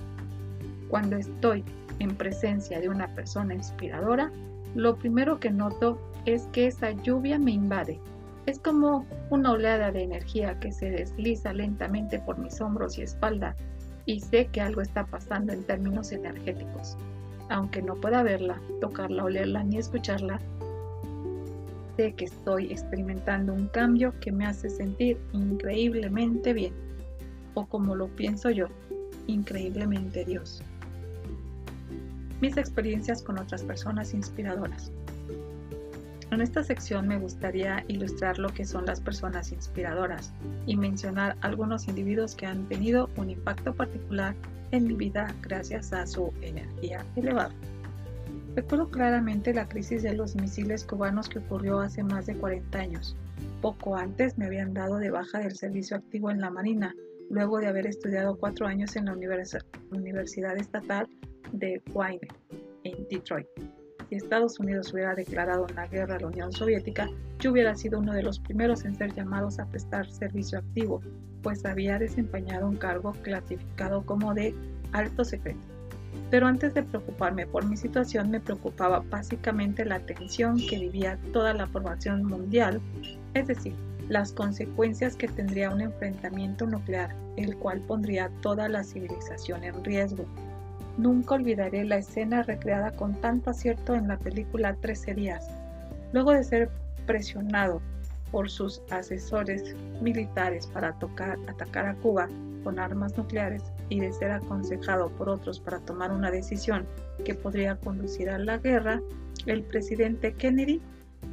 Cuando 0.90 1.18
estoy 1.18 1.64
en 2.00 2.16
presencia 2.16 2.80
de 2.80 2.90
una 2.90 3.14
persona 3.14 3.54
inspiradora, 3.54 4.32
lo 4.74 4.98
primero 4.98 5.40
que 5.40 5.52
noto 5.52 6.00
es 6.26 6.48
que 6.48 6.66
esa 6.66 6.92
lluvia 6.92 7.38
me 7.38 7.52
invade. 7.52 8.00
Es 8.48 8.58
como 8.58 9.06
una 9.30 9.52
oleada 9.52 9.92
de 9.92 10.04
energía 10.04 10.60
que 10.60 10.72
se 10.72 10.90
desliza 10.90 11.54
lentamente 11.54 12.18
por 12.20 12.40
mis 12.40 12.60
hombros 12.60 12.98
y 12.98 13.04
espalda 13.04 13.56
y 14.06 14.20
sé 14.20 14.48
que 14.48 14.62
algo 14.62 14.82
está 14.82 15.06
pasando 15.06 15.54
en 15.54 15.64
términos 15.64 16.12
energéticos. 16.12 16.98
Aunque 17.50 17.84
no 17.84 17.96
pueda 17.96 18.24
verla, 18.24 18.60
tocarla, 18.82 19.26
olerla 19.26 19.64
ni 19.64 19.78
escucharla, 19.78 20.40
sé 21.98 22.14
que 22.14 22.26
estoy 22.26 22.72
experimentando 22.72 23.54
un 23.54 23.68
cambio 23.68 24.14
que 24.22 24.32
me 24.32 24.48
hace 24.48 24.72
sentir 24.72 25.20
increíblemente 25.34 26.54
bien. 26.54 26.74
O 27.54 27.68
como 27.68 27.94
lo 27.94 28.08
pienso 28.08 28.50
yo, 28.50 28.68
increíblemente 29.28 30.26
Dios 30.26 30.64
mis 32.42 32.58
experiencias 32.58 33.22
con 33.22 33.40
otras 33.40 33.64
personas 33.64 34.14
inspiradoras. 34.14 34.92
En 36.32 36.42
esta 36.42 36.64
sección 36.64 37.08
me 37.08 37.18
gustaría 37.18 37.84
ilustrar 37.88 38.38
lo 38.38 38.50
que 38.50 38.64
son 38.64 38.86
las 38.86 39.02
personas 39.02 39.52
inspiradoras 39.52 40.32
y 40.68 40.78
mencionar 40.78 41.36
algunos 41.42 41.88
individuos 41.88 42.36
que 42.36 42.46
han 42.46 42.68
tenido 42.68 43.10
un 43.18 43.32
impacto 43.32 43.74
particular 43.74 44.36
en 44.72 44.86
mi 44.86 44.94
vida 44.94 45.34
gracias 45.42 45.92
a 45.92 46.06
su 46.06 46.32
energía 46.42 47.04
elevada. 47.16 47.52
Recuerdo 48.56 48.90
claramente 48.90 49.54
la 49.54 49.68
crisis 49.68 50.04
de 50.04 50.14
los 50.14 50.36
misiles 50.36 50.84
cubanos 50.84 51.30
que 51.30 51.40
ocurrió 51.40 51.80
hace 51.80 52.04
más 52.04 52.28
de 52.28 52.36
40 52.36 52.78
años. 52.78 53.16
Poco 53.62 53.96
antes 53.96 54.38
me 54.38 54.46
habían 54.46 54.74
dado 54.74 54.98
de 54.98 55.10
baja 55.10 55.40
del 55.40 55.56
servicio 55.56 55.98
activo 55.98 56.30
en 56.30 56.42
la 56.42 56.52
Marina, 56.52 56.94
luego 57.32 57.60
de 57.60 57.68
haber 57.68 57.88
estudiado 57.88 58.38
cuatro 58.38 58.68
años 58.68 58.96
en 58.96 59.06
la 59.06 59.16
Universidad 59.92 60.58
Estatal 60.58 61.08
de 61.52 61.82
Wayne, 61.94 62.28
en 62.84 63.08
Detroit. 63.10 63.48
Si 64.10 64.16
Estados 64.16 64.60
Unidos 64.60 64.92
hubiera 64.94 65.14
declarado 65.14 65.68
una 65.72 65.86
guerra 65.86 66.16
a 66.16 66.20
la 66.20 66.28
Unión 66.28 66.52
Soviética, 66.52 67.08
yo 67.40 67.52
hubiera 67.52 67.76
sido 67.76 68.00
uno 68.00 68.14
de 68.14 68.24
los 68.24 68.40
primeros 68.40 68.84
en 68.86 68.96
ser 68.96 69.14
llamados 69.14 69.60
a 69.60 69.66
prestar 69.66 70.10
servicio 70.10 70.60
activo, 70.60 71.02
pues 71.44 71.66
había 71.66 72.00
desempeñado 72.00 72.68
un 72.68 72.76
cargo 72.76 73.14
clasificado 73.22 74.06
como 74.06 74.34
de 74.34 74.56
alto 74.92 75.24
secreto. 75.24 75.60
Pero 76.32 76.48
antes 76.48 76.74
de 76.74 76.84
preocuparme 76.84 77.46
por 77.46 77.66
mi 77.66 77.78
situación, 77.78 78.32
me 78.32 78.40
preocupaba 78.40 79.04
básicamente 79.10 79.86
la 79.86 80.00
tensión 80.00 80.58
que 80.58 80.80
vivía 80.80 81.20
toda 81.34 81.54
la 81.54 81.68
población 81.68 82.24
mundial, 82.24 82.82
es 83.34 83.48
decir, 83.48 83.74
las 84.10 84.32
consecuencias 84.32 85.16
que 85.16 85.28
tendría 85.28 85.70
un 85.70 85.82
enfrentamiento 85.82 86.66
nuclear, 86.66 87.16
el 87.38 87.56
cual 87.58 87.80
pondría 87.82 88.32
toda 88.42 88.68
la 88.68 88.84
civilización 88.84 89.64
en 89.64 89.84
riesgo. 89.84 90.26
Nunca 91.00 91.36
olvidaré 91.36 91.86
la 91.86 92.00
escena 92.00 92.44
recreada 92.44 92.92
con 92.92 93.16
tanto 93.22 93.52
acierto 93.52 93.96
en 93.96 94.10
la 94.10 94.18
película 94.18 94.76
Trece 94.82 95.14
días. 95.14 95.48
Luego 96.12 96.34
de 96.34 96.44
ser 96.44 96.70
presionado 97.06 97.82
por 98.32 98.50
sus 98.50 98.82
asesores 98.90 99.78
militares 100.02 100.68
para 100.68 100.90
atacar 100.90 101.86
a 101.86 101.96
Cuba 101.96 102.28
con 102.66 102.80
armas 102.80 103.18
nucleares 103.18 103.64
y 103.88 104.02
de 104.02 104.12
ser 104.12 104.32
aconsejado 104.32 105.08
por 105.12 105.30
otros 105.30 105.62
para 105.62 105.80
tomar 105.80 106.12
una 106.12 106.32
decisión 106.32 106.86
que 107.24 107.34
podría 107.34 107.78
conducir 107.78 108.30
a 108.30 108.38
la 108.38 108.58
guerra, 108.58 109.02
el 109.46 109.64
presidente 109.64 110.34
Kennedy 110.34 110.82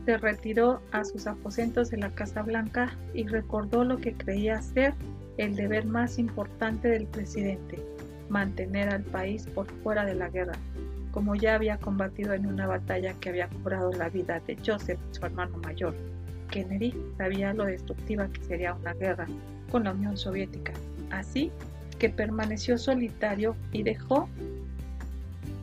se 0.04 0.16
retiró 0.16 0.80
a 0.92 1.04
sus 1.04 1.26
aposentos 1.26 1.90
de 1.90 1.96
la 1.96 2.10
Casa 2.10 2.42
Blanca 2.42 2.96
y 3.14 3.26
recordó 3.26 3.82
lo 3.82 3.96
que 3.96 4.12
creía 4.12 4.62
ser 4.62 4.94
el 5.38 5.56
deber 5.56 5.86
más 5.86 6.20
importante 6.20 6.86
del 6.86 7.06
presidente, 7.06 7.82
mantener 8.28 8.88
al 8.88 9.02
país 9.02 9.46
por 9.54 9.66
fuera 9.82 10.04
de 10.04 10.14
la 10.14 10.28
guerra, 10.28 10.54
como 11.12 11.34
ya 11.34 11.54
había 11.54 11.78
combatido 11.78 12.34
en 12.34 12.46
una 12.46 12.66
batalla 12.66 13.14
que 13.20 13.30
había 13.30 13.48
cobrado 13.48 13.92
la 13.92 14.08
vida 14.08 14.40
de 14.46 14.56
Joseph, 14.64 14.98
su 15.12 15.24
hermano 15.24 15.56
mayor. 15.58 15.94
Kennedy 16.50 16.94
sabía 17.16 17.52
lo 17.54 17.64
destructiva 17.64 18.28
que 18.28 18.44
sería 18.44 18.74
una 18.74 18.94
guerra 18.94 19.26
con 19.70 19.84
la 19.84 19.92
Unión 19.92 20.16
Soviética, 20.16 20.72
así 21.10 21.50
que 21.98 22.10
permaneció 22.10 22.78
solitario 22.78 23.56
y 23.72 23.82
dejó 23.82 24.28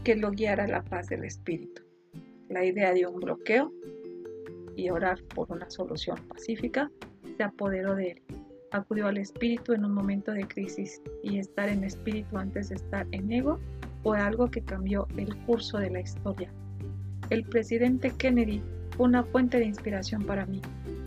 que 0.04 0.16
lo 0.16 0.32
guiara 0.32 0.68
la 0.68 0.82
paz 0.82 1.08
del 1.08 1.24
espíritu. 1.24 1.82
La 2.50 2.66
idea 2.66 2.94
de 2.94 3.08
un 3.08 3.20
bloqueo 3.20 3.72
y 4.76 4.90
orar 4.90 5.22
por 5.36 5.52
una 5.52 5.70
solución 5.70 6.18
pacífica 6.28 6.92
se 7.38 7.44
apoderó 7.44 7.96
de 7.96 8.12
él 8.12 8.22
acudió 8.74 9.08
al 9.08 9.18
espíritu 9.18 9.74
en 9.74 9.86
un 9.86 9.94
momento 9.94 10.32
de 10.32 10.48
crisis 10.48 11.02
y 11.24 11.38
estar 11.38 11.70
en 11.70 11.84
espíritu 11.84 12.38
antes 12.38 12.70
de 12.70 12.76
estar 12.76 13.08
en 13.12 13.32
ego 13.32 13.60
fue 14.02 14.20
algo 14.20 14.50
que 14.50 14.62
cambió 14.62 15.08
el 15.16 15.36
curso 15.46 15.78
de 15.78 15.92
la 15.92 16.02
historia. 16.02 16.52
El 17.30 17.44
presidente 17.46 18.12
Kennedy 18.12 18.62
fue 18.98 19.06
una 19.08 19.24
fuente 19.24 19.60
de 19.60 19.66
inspiración 19.66 20.24
para 20.24 20.46
mí, 20.46 20.62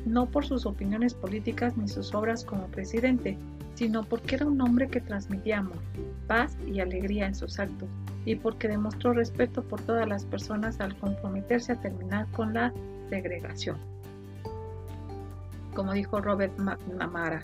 no 0.06 0.26
por 0.26 0.46
sus 0.46 0.64
opiniones 0.64 1.12
políticas 1.12 1.76
ni 1.76 1.88
sus 1.88 2.14
obras 2.14 2.44
como 2.44 2.68
presidente, 2.68 3.37
sino 3.75 4.04
porque 4.04 4.37
era 4.37 4.46
un 4.46 4.61
hombre 4.61 4.88
que 4.88 5.00
transmitía 5.00 5.58
amor, 5.58 5.78
paz 6.26 6.56
y 6.66 6.80
alegría 6.80 7.26
en 7.26 7.35
sus 7.35 7.58
actos, 7.58 7.88
y 8.25 8.37
porque 8.37 8.68
demostró 8.68 9.12
respeto 9.12 9.62
por 9.62 9.80
todas 9.82 10.08
las 10.08 10.25
personas 10.25 10.80
al 10.80 10.96
comprometerse 10.96 11.73
a 11.73 11.80
terminar 11.80 12.26
con 12.32 12.54
la 12.54 12.73
segregación 13.11 13.95
como 15.76 15.92
dijo 15.92 16.23
Robert 16.23 16.59
McNamara, 16.59 17.42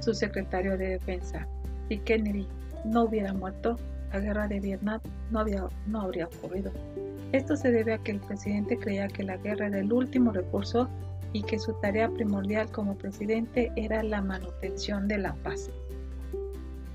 su 0.00 0.14
secretario 0.14 0.78
de 0.78 0.88
defensa. 0.88 1.46
Si 1.88 1.98
Kennedy 1.98 2.48
no 2.86 3.04
hubiera 3.04 3.34
muerto, 3.34 3.78
la 4.10 4.20
guerra 4.20 4.48
de 4.48 4.58
Vietnam 4.58 5.00
no, 5.30 5.44
no 5.86 6.00
habría 6.00 6.26
ocurrido. 6.26 6.72
Esto 7.32 7.56
se 7.56 7.70
debe 7.70 7.92
a 7.92 7.98
que 7.98 8.12
el 8.12 8.20
presidente 8.20 8.78
creía 8.78 9.08
que 9.08 9.22
la 9.22 9.36
guerra 9.36 9.66
era 9.66 9.80
el 9.80 9.92
último 9.92 10.32
recurso 10.32 10.88
y 11.34 11.42
que 11.42 11.58
su 11.58 11.74
tarea 11.74 12.08
primordial 12.08 12.70
como 12.70 12.96
presidente 12.96 13.70
era 13.76 14.02
la 14.02 14.22
manutención 14.22 15.06
de 15.06 15.18
la 15.18 15.34
paz. 15.34 15.68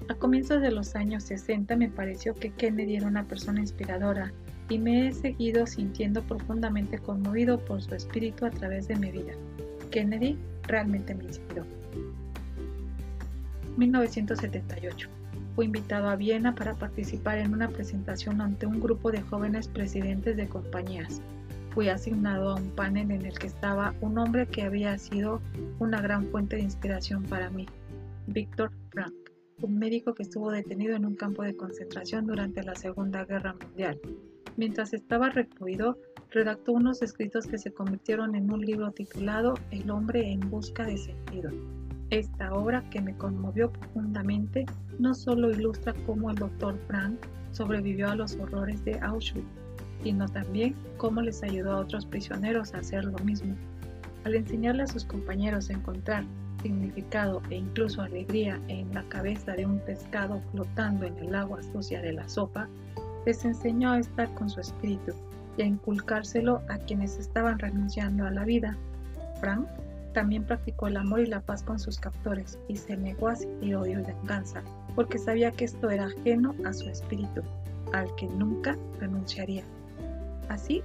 A 0.10 0.16
comienzos 0.16 0.62
de 0.62 0.72
los 0.72 0.96
años 0.96 1.24
60 1.24 1.76
me 1.76 1.90
pareció 1.90 2.34
que 2.34 2.52
Kennedy 2.52 2.96
era 2.96 3.08
una 3.08 3.26
persona 3.26 3.60
inspiradora 3.60 4.34
y 4.70 4.80
me 4.80 5.08
he 5.08 5.14
seguido 5.14 5.68
sintiendo 5.68 6.24
profundamente 6.24 6.98
conmovido 6.98 7.60
por 7.60 7.80
su 7.80 7.94
espíritu 7.94 8.46
a 8.46 8.50
través 8.50 8.88
de 8.88 8.96
mi 8.96 9.12
vida. 9.12 9.34
Kennedy 9.92 10.38
realmente 10.70 11.14
me 11.14 11.26
inspiró. 11.26 11.66
1978. 13.78 15.10
Fui 15.56 15.66
invitado 15.66 16.08
a 16.10 16.16
Viena 16.16 16.56
para 16.56 16.76
participar 16.76 17.38
en 17.38 17.54
una 17.54 17.68
presentación 17.68 18.40
ante 18.40 18.66
un 18.66 18.80
grupo 18.80 19.12
de 19.12 19.22
jóvenes 19.22 19.68
presidentes 19.68 20.38
de 20.38 20.48
compañías. 20.48 21.22
Fui 21.72 21.90
asignado 21.90 22.52
a 22.52 22.56
un 22.56 22.70
panel 22.72 23.12
en 23.12 23.26
el 23.26 23.38
que 23.38 23.48
estaba 23.48 23.94
un 24.02 24.18
hombre 24.18 24.48
que 24.48 24.64
había 24.64 24.98
sido 24.98 25.42
una 25.80 26.02
gran 26.02 26.26
fuente 26.28 26.56
de 26.56 26.64
inspiración 26.64 27.24
para 27.24 27.50
mí, 27.50 27.66
Víctor 28.28 28.72
Frank, 28.92 29.14
un 29.62 29.78
médico 29.78 30.14
que 30.14 30.24
estuvo 30.24 30.52
detenido 30.52 30.96
en 30.96 31.06
un 31.06 31.16
campo 31.16 31.44
de 31.44 31.56
concentración 31.56 32.26
durante 32.26 32.64
la 32.64 32.76
Segunda 32.76 33.26
Guerra 33.26 33.56
Mundial. 33.62 34.00
Mientras 34.60 34.92
estaba 34.92 35.30
recluido, 35.30 35.98
redactó 36.32 36.74
unos 36.74 37.02
escritos 37.02 37.48
que 37.48 37.58
se 37.58 37.72
convirtieron 37.72 38.36
en 38.36 38.52
un 38.52 38.60
libro 38.60 38.92
titulado 38.92 39.54
El 39.72 39.90
hombre 39.90 40.34
en 40.34 40.42
busca 40.50 40.84
de 40.84 40.98
sentido. 40.98 41.50
Esta 42.10 42.54
obra, 42.54 42.84
que 42.90 43.00
me 43.00 43.16
conmovió 43.16 43.72
profundamente, 43.72 44.66
no 45.00 45.14
solo 45.14 45.50
ilustra 45.50 45.94
cómo 46.06 46.30
el 46.30 46.36
doctor 46.36 46.78
Frank 46.88 47.18
sobrevivió 47.54 48.10
a 48.10 48.16
los 48.16 48.36
horrores 48.36 48.84
de 48.84 49.00
Auschwitz, 49.00 49.48
sino 50.04 50.28
también 50.28 50.76
cómo 50.98 51.22
les 51.22 51.42
ayudó 51.42 51.72
a 51.72 51.80
otros 51.80 52.06
prisioneros 52.06 52.74
a 52.74 52.80
hacer 52.80 53.06
lo 53.06 53.20
mismo. 53.20 53.56
Al 54.26 54.36
enseñarle 54.36 54.84
a 54.84 54.88
sus 54.88 55.06
compañeros 55.06 55.70
a 55.70 55.74
encontrar 55.74 56.26
significado 56.62 57.42
e 57.50 57.56
incluso 57.56 58.02
alegría 58.02 58.60
en 58.68 58.94
la 58.94 59.08
cabeza 59.08 59.54
de 59.54 59.66
un 59.66 59.80
pescado 59.80 60.42
flotando 60.52 61.06
en 61.06 61.18
el 61.20 61.34
agua 61.34 61.64
sucia 61.64 62.02
de 62.02 62.12
la 62.12 62.28
sopa, 62.28 62.68
les 63.30 63.46
enseñó 63.46 63.92
a 63.92 64.00
estar 64.00 64.34
con 64.34 64.50
su 64.50 64.60
espíritu 64.60 65.14
y 65.56 65.62
a 65.62 65.66
inculcárselo 65.66 66.64
a 66.68 66.80
quienes 66.80 67.20
estaban 67.20 67.60
renunciando 67.60 68.26
a 68.26 68.32
la 68.32 68.44
vida. 68.44 68.76
Frank 69.40 69.68
también 70.16 70.46
practicó 70.46 70.88
el 70.88 70.98
amor 70.98 71.20
y 71.20 71.28
la 71.28 71.40
paz 71.40 71.62
con 71.62 71.78
sus 71.78 72.00
captores 72.00 72.58
y 72.68 72.76
se 72.76 72.98
negó 72.98 73.28
a 73.28 73.36
sentir 73.36 73.76
odio 73.76 74.00
y 74.00 74.04
venganza, 74.04 74.64
porque 74.96 75.20
sabía 75.20 75.52
que 75.52 75.66
esto 75.66 75.92
era 75.92 76.06
ajeno 76.06 76.56
a 76.66 76.74
su 76.74 76.90
espíritu, 76.90 77.44
al 77.94 78.08
que 78.16 78.26
nunca 78.26 78.76
renunciaría. 79.00 79.64
Así 80.48 80.82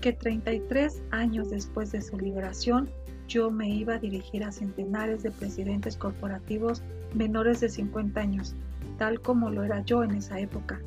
que 0.00 0.12
33 0.12 1.02
años 1.10 1.50
después 1.50 1.90
de 1.90 2.02
su 2.02 2.16
liberación, 2.16 2.88
yo 3.26 3.50
me 3.50 3.68
iba 3.68 3.94
a 3.94 3.98
dirigir 3.98 4.44
a 4.44 4.52
centenares 4.52 5.24
de 5.24 5.32
presidentes 5.32 5.96
corporativos 5.96 6.84
menores 7.14 7.58
de 7.58 7.68
50 7.68 8.20
años, 8.20 8.54
tal 8.96 9.20
como 9.20 9.50
lo 9.50 9.64
era 9.64 9.84
yo 9.84 10.04
en 10.04 10.12
esa 10.12 10.38
época. 10.38 10.80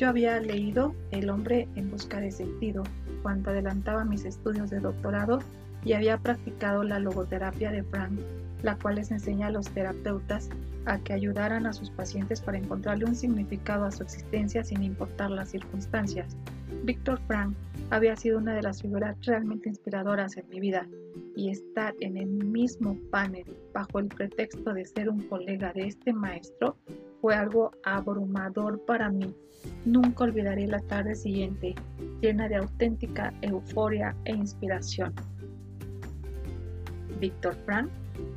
Yo 0.00 0.08
había 0.08 0.40
leído 0.40 0.94
El 1.10 1.28
hombre 1.28 1.68
en 1.76 1.90
busca 1.90 2.20
de 2.20 2.30
sentido 2.30 2.84
cuando 3.22 3.50
adelantaba 3.50 4.02
mis 4.06 4.24
estudios 4.24 4.70
de 4.70 4.80
doctorado 4.80 5.40
y 5.84 5.92
había 5.92 6.16
practicado 6.16 6.84
la 6.84 6.98
logoterapia 6.98 7.70
de 7.70 7.82
Frank, 7.82 8.18
la 8.62 8.78
cual 8.78 8.94
les 8.94 9.10
enseña 9.10 9.48
a 9.48 9.50
los 9.50 9.68
terapeutas 9.68 10.48
a 10.86 10.98
que 11.00 11.12
ayudaran 11.12 11.66
a 11.66 11.74
sus 11.74 11.90
pacientes 11.90 12.40
para 12.40 12.56
encontrarle 12.56 13.04
un 13.04 13.14
significado 13.14 13.84
a 13.84 13.90
su 13.90 14.02
existencia 14.02 14.64
sin 14.64 14.82
importar 14.82 15.30
las 15.32 15.50
circunstancias. 15.50 16.34
Víctor 16.82 17.20
Frank 17.26 17.54
había 17.90 18.16
sido 18.16 18.38
una 18.38 18.54
de 18.54 18.62
las 18.62 18.80
figuras 18.80 19.18
realmente 19.26 19.68
inspiradoras 19.68 20.34
en 20.38 20.48
mi 20.48 20.60
vida 20.60 20.88
y 21.36 21.50
estar 21.50 21.94
en 22.00 22.16
el 22.16 22.28
mismo 22.28 22.96
panel 23.10 23.44
bajo 23.74 23.98
el 23.98 24.06
pretexto 24.06 24.72
de 24.72 24.86
ser 24.86 25.10
un 25.10 25.20
colega 25.28 25.74
de 25.74 25.88
este 25.88 26.14
maestro 26.14 26.78
fue 27.20 27.34
algo 27.34 27.72
abrumador 27.84 28.80
para 28.84 29.10
mí. 29.10 29.34
Nunca 29.84 30.24
olvidaré 30.24 30.66
la 30.66 30.80
tarde 30.80 31.14
siguiente, 31.14 31.74
llena 32.20 32.48
de 32.48 32.56
auténtica 32.56 33.32
euforia 33.42 34.14
e 34.24 34.32
inspiración. 34.32 35.12
Víctor 37.20 37.54
Frank 37.66 37.90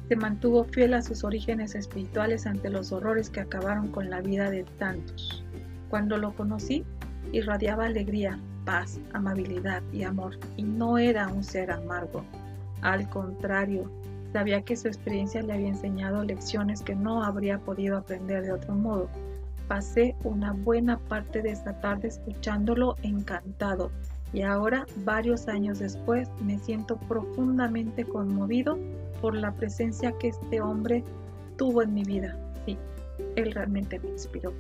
se 0.08 0.16
mantuvo 0.16 0.66
fiel 0.66 0.94
a 0.94 1.02
sus 1.02 1.24
orígenes 1.24 1.76
espirituales 1.76 2.46
ante 2.46 2.70
los 2.70 2.92
horrores 2.92 3.30
que 3.30 3.40
acabaron 3.40 3.88
con 3.90 4.10
la 4.10 4.22
vida 4.22 4.50
de 4.50 4.64
tantos. 4.78 5.44
Cuando 5.90 6.18
lo 6.18 6.36
conocí, 6.36 6.84
irradiaba 7.32 7.86
alegría, 7.86 8.40
paz, 8.66 9.00
amabilidad 9.14 9.82
y 9.92 10.04
amor, 10.04 10.38
y 10.58 10.64
no 10.64 10.98
era 10.98 11.28
un 11.30 11.44
ser 11.44 11.72
amargo. 11.72 12.26
Al 12.82 13.10
contrario, 13.10 13.90
sabía 14.34 14.64
que 14.64 14.76
su 14.76 14.88
experiencia 14.88 15.44
le 15.44 15.54
había 15.54 15.70
enseñado 15.70 16.24
lecciones 16.24 16.82
que 16.82 16.96
no 16.96 17.24
habría 17.24 17.60
podido 17.60 17.98
aprender 17.98 18.44
de 18.44 18.52
otro 18.52 18.74
modo. 18.74 19.08
Pasé 19.68 20.16
una 20.24 20.52
buena 20.52 20.98
parte 20.98 21.42
de 21.44 21.52
esta 21.52 21.80
tarde 21.80 22.08
escuchándolo 22.08 22.96
encantado 23.04 23.92
y 24.34 24.42
ahora, 24.42 24.88
varios 25.06 25.48
años 25.48 25.78
después, 25.78 26.28
me 26.44 26.58
siento 26.58 26.98
profundamente 26.98 28.04
conmovido 28.04 28.80
por 29.22 29.36
la 29.36 29.52
presencia 29.54 30.12
que 30.18 30.30
este 30.30 30.60
hombre 30.60 31.04
tuvo 31.56 31.84
en 31.84 31.94
mi 31.94 32.04
vida. 32.04 32.36
Sí, 32.66 32.76
él 33.36 33.52
realmente 33.52 34.00
me 34.00 34.10
inspiró. 34.10 34.52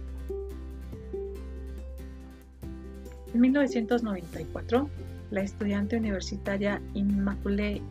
En 3.33 3.41
1994, 3.41 4.87
la 5.31 5.41
estudiante 5.41 5.97
universitaria 5.97 6.79
Immaculée 6.93 7.81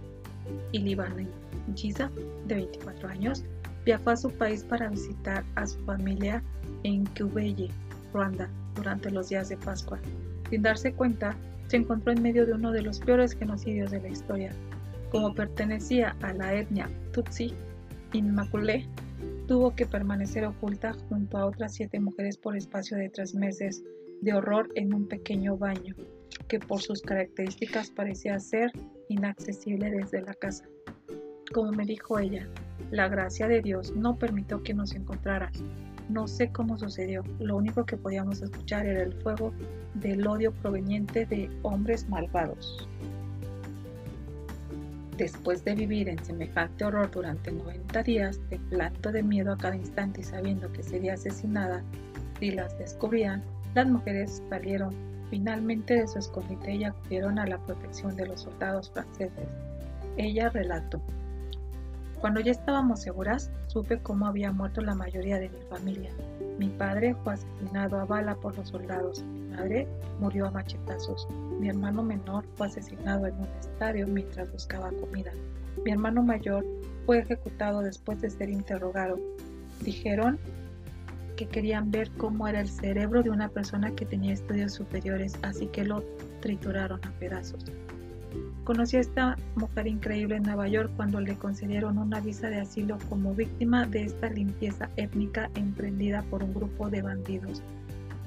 Ilibane 0.70 1.41
Giza, 1.74 2.10
de 2.46 2.54
24 2.56 3.08
años, 3.08 3.44
viajó 3.84 4.10
a 4.10 4.16
su 4.16 4.30
país 4.30 4.64
para 4.64 4.88
visitar 4.88 5.44
a 5.56 5.66
su 5.66 5.78
familia 5.84 6.42
en 6.82 7.06
Kubeye, 7.06 7.70
Ruanda, 8.12 8.48
durante 8.74 9.10
los 9.10 9.28
días 9.28 9.48
de 9.48 9.56
Pascua. 9.56 9.98
Sin 10.50 10.62
darse 10.62 10.92
cuenta, 10.92 11.36
se 11.68 11.78
encontró 11.78 12.12
en 12.12 12.22
medio 12.22 12.46
de 12.46 12.52
uno 12.52 12.72
de 12.72 12.82
los 12.82 13.00
peores 13.00 13.34
genocidios 13.34 13.90
de 13.90 14.00
la 14.00 14.08
historia. 14.08 14.52
Como 15.10 15.34
pertenecía 15.34 16.16
a 16.22 16.32
la 16.32 16.54
etnia 16.54 16.88
Tutsi, 17.12 17.54
Inmaculée 18.12 18.86
tuvo 19.46 19.74
que 19.74 19.86
permanecer 19.86 20.44
oculta 20.44 20.94
junto 21.08 21.38
a 21.38 21.46
otras 21.46 21.74
siete 21.74 22.00
mujeres 22.00 22.36
por 22.36 22.56
espacio 22.56 22.96
de 22.96 23.08
tres 23.08 23.34
meses 23.34 23.82
de 24.20 24.34
horror 24.34 24.70
en 24.74 24.94
un 24.94 25.08
pequeño 25.08 25.56
baño, 25.56 25.94
que 26.48 26.58
por 26.58 26.80
sus 26.80 27.02
características 27.02 27.90
parecía 27.90 28.38
ser 28.38 28.70
inaccesible 29.08 29.90
desde 29.90 30.22
la 30.22 30.34
casa. 30.34 30.64
Como 31.52 31.70
me 31.72 31.84
dijo 31.84 32.18
ella, 32.18 32.46
la 32.90 33.08
gracia 33.08 33.46
de 33.46 33.60
Dios 33.60 33.94
no 33.94 34.16
permitió 34.16 34.62
que 34.62 34.72
nos 34.72 34.94
encontraran, 34.94 35.52
no 36.08 36.26
sé 36.26 36.50
cómo 36.50 36.78
sucedió, 36.78 37.22
lo 37.40 37.56
único 37.56 37.84
que 37.84 37.98
podíamos 37.98 38.40
escuchar 38.40 38.86
era 38.86 39.02
el 39.02 39.12
fuego 39.12 39.52
del 39.94 40.26
odio 40.26 40.52
proveniente 40.52 41.26
de 41.26 41.50
hombres 41.62 42.08
malvados. 42.08 42.88
Después 45.18 45.62
de 45.64 45.74
vivir 45.74 46.08
en 46.08 46.24
semejante 46.24 46.86
horror 46.86 47.10
durante 47.10 47.52
90 47.52 48.02
días, 48.02 48.40
temblando 48.48 49.12
de 49.12 49.22
miedo 49.22 49.52
a 49.52 49.58
cada 49.58 49.76
instante 49.76 50.22
y 50.22 50.24
sabiendo 50.24 50.72
que 50.72 50.82
sería 50.82 51.14
asesinada 51.14 51.82
si 52.40 52.50
las 52.50 52.78
descubrían, 52.78 53.42
las 53.74 53.86
mujeres 53.86 54.42
salieron 54.48 54.94
finalmente 55.30 55.94
de 55.94 56.08
su 56.08 56.18
escondite 56.18 56.74
y 56.74 56.84
acudieron 56.84 57.38
a 57.38 57.46
la 57.46 57.58
protección 57.58 58.16
de 58.16 58.26
los 58.26 58.40
soldados 58.40 58.90
franceses. 58.90 59.48
Ella 60.16 60.48
relató. 60.48 61.00
Cuando 62.22 62.38
ya 62.38 62.52
estábamos 62.52 63.00
seguras, 63.00 63.50
supe 63.66 63.98
cómo 63.98 64.28
había 64.28 64.52
muerto 64.52 64.80
la 64.80 64.94
mayoría 64.94 65.40
de 65.40 65.48
mi 65.48 65.60
familia. 65.68 66.12
Mi 66.56 66.68
padre 66.68 67.16
fue 67.24 67.34
asesinado 67.34 67.98
a 67.98 68.04
bala 68.04 68.36
por 68.36 68.56
los 68.56 68.68
soldados, 68.68 69.24
mi 69.24 69.56
madre 69.56 69.88
murió 70.20 70.46
a 70.46 70.52
machetazos, 70.52 71.26
mi 71.58 71.68
hermano 71.68 72.04
menor 72.04 72.44
fue 72.54 72.68
asesinado 72.68 73.26
en 73.26 73.34
un 73.34 73.48
estadio 73.58 74.06
mientras 74.06 74.52
buscaba 74.52 74.92
comida, 75.00 75.32
mi 75.84 75.90
hermano 75.90 76.22
mayor 76.22 76.64
fue 77.06 77.18
ejecutado 77.18 77.80
después 77.80 78.20
de 78.20 78.30
ser 78.30 78.50
interrogado. 78.50 79.18
Dijeron 79.80 80.38
que 81.34 81.48
querían 81.48 81.90
ver 81.90 82.08
cómo 82.12 82.46
era 82.46 82.60
el 82.60 82.68
cerebro 82.68 83.24
de 83.24 83.30
una 83.30 83.48
persona 83.48 83.90
que 83.96 84.06
tenía 84.06 84.32
estudios 84.32 84.74
superiores, 84.74 85.36
así 85.42 85.66
que 85.66 85.82
lo 85.82 86.04
trituraron 86.40 87.00
a 87.04 87.10
pedazos. 87.18 87.64
Conocí 88.64 88.96
a 88.96 89.00
esta 89.00 89.36
mujer 89.56 89.86
increíble 89.86 90.36
en 90.36 90.44
Nueva 90.44 90.68
York 90.68 90.92
cuando 90.96 91.20
le 91.20 91.36
concedieron 91.36 91.98
una 91.98 92.20
visa 92.20 92.48
de 92.48 92.60
asilo 92.60 92.98
como 93.08 93.34
víctima 93.34 93.86
de 93.86 94.04
esta 94.04 94.30
limpieza 94.30 94.88
étnica 94.96 95.50
emprendida 95.54 96.22
por 96.30 96.42
un 96.42 96.54
grupo 96.54 96.88
de 96.88 97.02
bandidos. 97.02 97.62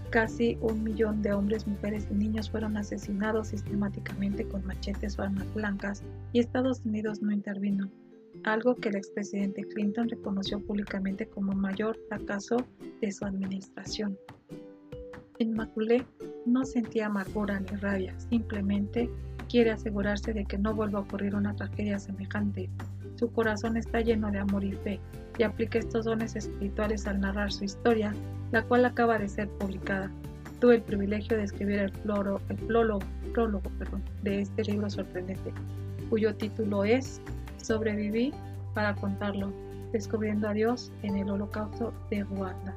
Casi 0.09 0.57
un 0.61 0.83
millón 0.83 1.21
de 1.21 1.33
hombres, 1.33 1.67
mujeres 1.67 2.07
y 2.11 2.13
niños 2.13 2.49
fueron 2.49 2.77
asesinados 2.77 3.47
sistemáticamente 3.47 4.45
con 4.47 4.65
machetes 4.65 5.17
o 5.17 5.23
armas 5.23 5.53
blancas 5.53 6.03
y 6.31 6.39
Estados 6.39 6.81
Unidos 6.85 7.21
no 7.21 7.31
intervino, 7.31 7.89
algo 8.43 8.75
que 8.75 8.89
el 8.89 8.95
expresidente 8.95 9.63
Clinton 9.63 10.09
reconoció 10.09 10.59
públicamente 10.59 11.27
como 11.27 11.53
mayor 11.53 11.97
fracaso 12.07 12.57
de 13.01 13.11
su 13.11 13.25
administración. 13.25 14.17
Inmaculée 15.39 16.05
no 16.45 16.63
sentía 16.63 17.07
amargura 17.07 17.59
ni 17.59 17.75
rabia, 17.77 18.17
simplemente 18.19 19.09
quiere 19.47 19.71
asegurarse 19.71 20.33
de 20.33 20.45
que 20.45 20.57
no 20.57 20.73
vuelva 20.73 20.99
a 20.99 21.01
ocurrir 21.03 21.35
una 21.35 21.55
tragedia 21.55 21.99
semejante. 21.99 22.69
Su 23.15 23.31
corazón 23.31 23.77
está 23.77 24.01
lleno 24.01 24.31
de 24.31 24.39
amor 24.39 24.63
y 24.63 24.73
fe, 24.73 24.99
y 25.37 25.43
aplica 25.43 25.79
estos 25.79 26.05
dones 26.05 26.35
espirituales 26.35 27.07
al 27.07 27.19
narrar 27.19 27.51
su 27.51 27.63
historia, 27.63 28.13
la 28.51 28.63
cual 28.63 28.85
acaba 28.85 29.17
de 29.17 29.29
ser 29.29 29.49
publicada. 29.49 30.11
Tuve 30.59 30.75
el 30.75 30.81
privilegio 30.81 31.37
de 31.37 31.43
escribir 31.43 31.79
el, 31.79 31.91
prólogo, 31.91 32.99
de 34.23 34.41
este 34.41 34.63
libro 34.63 34.89
sorprendente, 34.89 35.51
cuyo 36.09 36.35
título 36.35 36.83
es 36.85 37.21
Sobreviví 37.57 38.33
para 38.73 38.95
contarlo, 38.95 39.51
descubriendo 39.91 40.47
a 40.47 40.53
Dios 40.53 40.91
en 41.03 41.17
el 41.17 41.29
holocausto 41.29 41.93
de 42.09 42.23
Ruanda. 42.23 42.73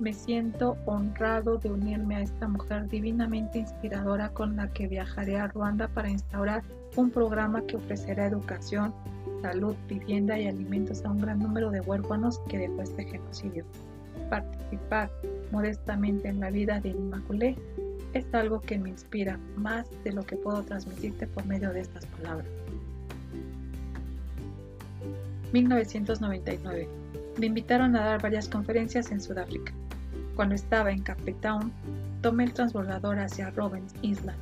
Me 0.00 0.14
siento 0.14 0.78
honrado 0.86 1.58
de 1.58 1.70
unirme 1.70 2.16
a 2.16 2.22
esta 2.22 2.48
mujer 2.48 2.88
divinamente 2.88 3.58
inspiradora 3.58 4.30
con 4.30 4.56
la 4.56 4.72
que 4.72 4.88
viajaré 4.88 5.38
a 5.38 5.48
Ruanda 5.48 5.88
para 5.88 6.08
instaurar 6.08 6.62
un 6.96 7.10
programa 7.10 7.60
que 7.66 7.76
ofrecerá 7.76 8.24
educación, 8.24 8.94
salud, 9.42 9.76
vivienda 9.88 10.38
y 10.38 10.48
alimentos 10.48 11.04
a 11.04 11.10
un 11.10 11.20
gran 11.20 11.38
número 11.38 11.70
de 11.70 11.82
huérfanos 11.82 12.38
que 12.48 12.56
dejó 12.56 12.80
este 12.80 13.04
genocidio. 13.04 13.66
Participar 14.30 15.10
modestamente 15.52 16.28
en 16.28 16.40
la 16.40 16.48
vida 16.48 16.80
de 16.80 16.88
Inmaculé 16.88 17.56
es 18.14 18.24
algo 18.32 18.58
que 18.58 18.78
me 18.78 18.88
inspira 18.88 19.38
más 19.56 19.86
de 20.02 20.14
lo 20.14 20.22
que 20.22 20.36
puedo 20.36 20.62
transmitirte 20.62 21.26
por 21.26 21.44
medio 21.44 21.74
de 21.74 21.80
estas 21.80 22.06
palabras. 22.06 22.48
1999. 25.52 26.88
Me 27.38 27.46
invitaron 27.46 27.94
a 27.96 28.00
dar 28.00 28.22
varias 28.22 28.48
conferencias 28.48 29.12
en 29.12 29.20
Sudáfrica. 29.20 29.74
Cuando 30.40 30.54
estaba 30.54 30.90
en 30.90 31.02
Cape 31.02 31.34
Town, 31.42 31.70
tomé 32.22 32.44
el 32.44 32.54
transbordador 32.54 33.18
hacia 33.18 33.50
Robben 33.50 33.84
Island 34.00 34.38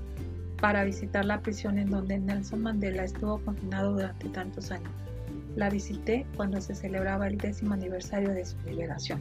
para 0.61 0.85
visitar 0.85 1.25
la 1.25 1.41
prisión 1.41 1.77
en 1.77 1.91
donde 1.91 2.21
Nelson 2.21 2.63
Mandela 2.63 3.03
estuvo 3.03 3.41
confinado 3.41 3.95
durante 3.95 4.29
tantos 4.29 4.71
años. 4.71 4.93
La 5.57 5.69
visité 5.69 6.25
cuando 6.37 6.61
se 6.61 6.77
celebraba 6.77 7.27
el 7.27 7.37
décimo 7.37 7.75
aniversario 7.75 8.29
de 8.29 8.45
su 8.45 8.57
liberación. 8.65 9.21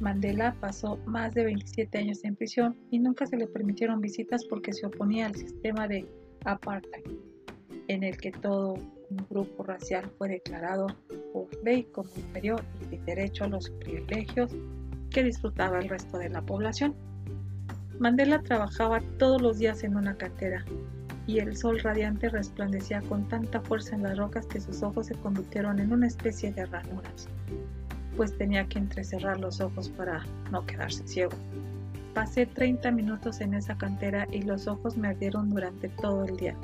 Mandela 0.00 0.56
pasó 0.58 0.98
más 1.06 1.34
de 1.34 1.44
27 1.44 1.98
años 1.98 2.24
en 2.24 2.34
prisión 2.34 2.76
y 2.90 2.98
nunca 2.98 3.24
se 3.24 3.36
le 3.36 3.46
permitieron 3.46 4.00
visitas 4.00 4.44
porque 4.44 4.72
se 4.72 4.86
oponía 4.86 5.26
al 5.26 5.36
sistema 5.36 5.86
de 5.86 6.04
apartheid, 6.44 7.06
en 7.86 8.02
el 8.02 8.16
que 8.16 8.32
todo 8.32 8.74
un 8.74 9.26
grupo 9.30 9.62
racial 9.62 10.10
fue 10.18 10.30
declarado 10.30 10.88
por 11.32 11.46
ley 11.62 11.84
como 11.92 12.10
inferior 12.16 12.60
y 12.82 12.96
de 12.96 13.02
derecho 13.04 13.44
a 13.44 13.48
los 13.50 13.70
privilegios 13.70 14.50
que 15.10 15.24
disfrutaba 15.24 15.78
el 15.78 15.88
resto 15.88 16.18
de 16.18 16.28
la 16.28 16.42
población. 16.42 16.94
Mandela 17.98 18.42
trabajaba 18.42 19.00
todos 19.18 19.40
los 19.40 19.58
días 19.58 19.82
en 19.82 19.96
una 19.96 20.16
cantera 20.16 20.64
y 21.26 21.38
el 21.40 21.56
sol 21.56 21.80
radiante 21.80 22.28
resplandecía 22.28 23.02
con 23.02 23.26
tanta 23.28 23.60
fuerza 23.60 23.96
en 23.96 24.02
las 24.02 24.16
rocas 24.16 24.46
que 24.46 24.60
sus 24.60 24.82
ojos 24.82 25.06
se 25.06 25.14
convirtieron 25.14 25.80
en 25.80 25.92
una 25.92 26.06
especie 26.06 26.52
de 26.52 26.66
ranuras, 26.66 27.28
pues 28.16 28.36
tenía 28.36 28.66
que 28.68 28.78
entrecerrar 28.78 29.40
los 29.40 29.60
ojos 29.60 29.88
para 29.88 30.24
no 30.50 30.64
quedarse 30.66 31.06
ciego. 31.06 31.32
Pasé 32.14 32.46
30 32.46 32.90
minutos 32.92 33.40
en 33.40 33.54
esa 33.54 33.76
cantera 33.76 34.26
y 34.30 34.42
los 34.42 34.68
ojos 34.68 34.96
me 34.96 35.08
ardieron 35.08 35.50
durante 35.50 35.88
todo 35.88 36.24
el 36.24 36.36
día. 36.36 36.56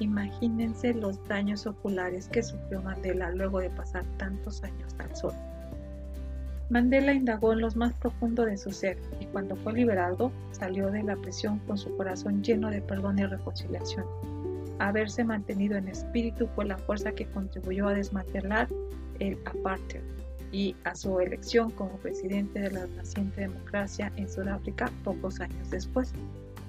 Imagínense 0.00 0.94
los 0.94 1.26
daños 1.28 1.66
oculares 1.66 2.28
que 2.28 2.42
sufrió 2.42 2.82
Mandela 2.82 3.30
luego 3.30 3.60
de 3.60 3.70
pasar 3.70 4.04
tantos 4.16 4.62
años 4.62 4.94
al 4.98 5.14
sol. 5.16 5.32
Mandela 6.70 7.14
indagó 7.14 7.54
en 7.54 7.60
lo 7.62 7.70
más 7.72 7.94
profundo 7.94 8.44
de 8.44 8.58
su 8.58 8.72
ser 8.72 8.98
y 9.20 9.26
cuando 9.26 9.56
fue 9.56 9.72
liberado 9.72 10.30
salió 10.52 10.90
de 10.90 11.02
la 11.02 11.16
prisión 11.16 11.58
con 11.60 11.78
su 11.78 11.96
corazón 11.96 12.42
lleno 12.42 12.70
de 12.70 12.82
perdón 12.82 13.18
y 13.18 13.24
reconciliación. 13.24 14.04
Haberse 14.78 15.24
mantenido 15.24 15.78
en 15.78 15.88
espíritu 15.88 16.46
fue 16.54 16.66
la 16.66 16.76
fuerza 16.76 17.12
que 17.12 17.24
contribuyó 17.26 17.88
a 17.88 17.94
desmantelar 17.94 18.68
el 19.18 19.38
apartheid 19.46 20.02
y 20.52 20.76
a 20.84 20.94
su 20.94 21.18
elección 21.20 21.70
como 21.70 21.96
presidente 21.96 22.60
de 22.60 22.70
la 22.70 22.86
naciente 22.96 23.42
democracia 23.42 24.12
en 24.16 24.28
Sudáfrica 24.28 24.90
pocos 25.04 25.40
años 25.40 25.70
después. 25.70 26.12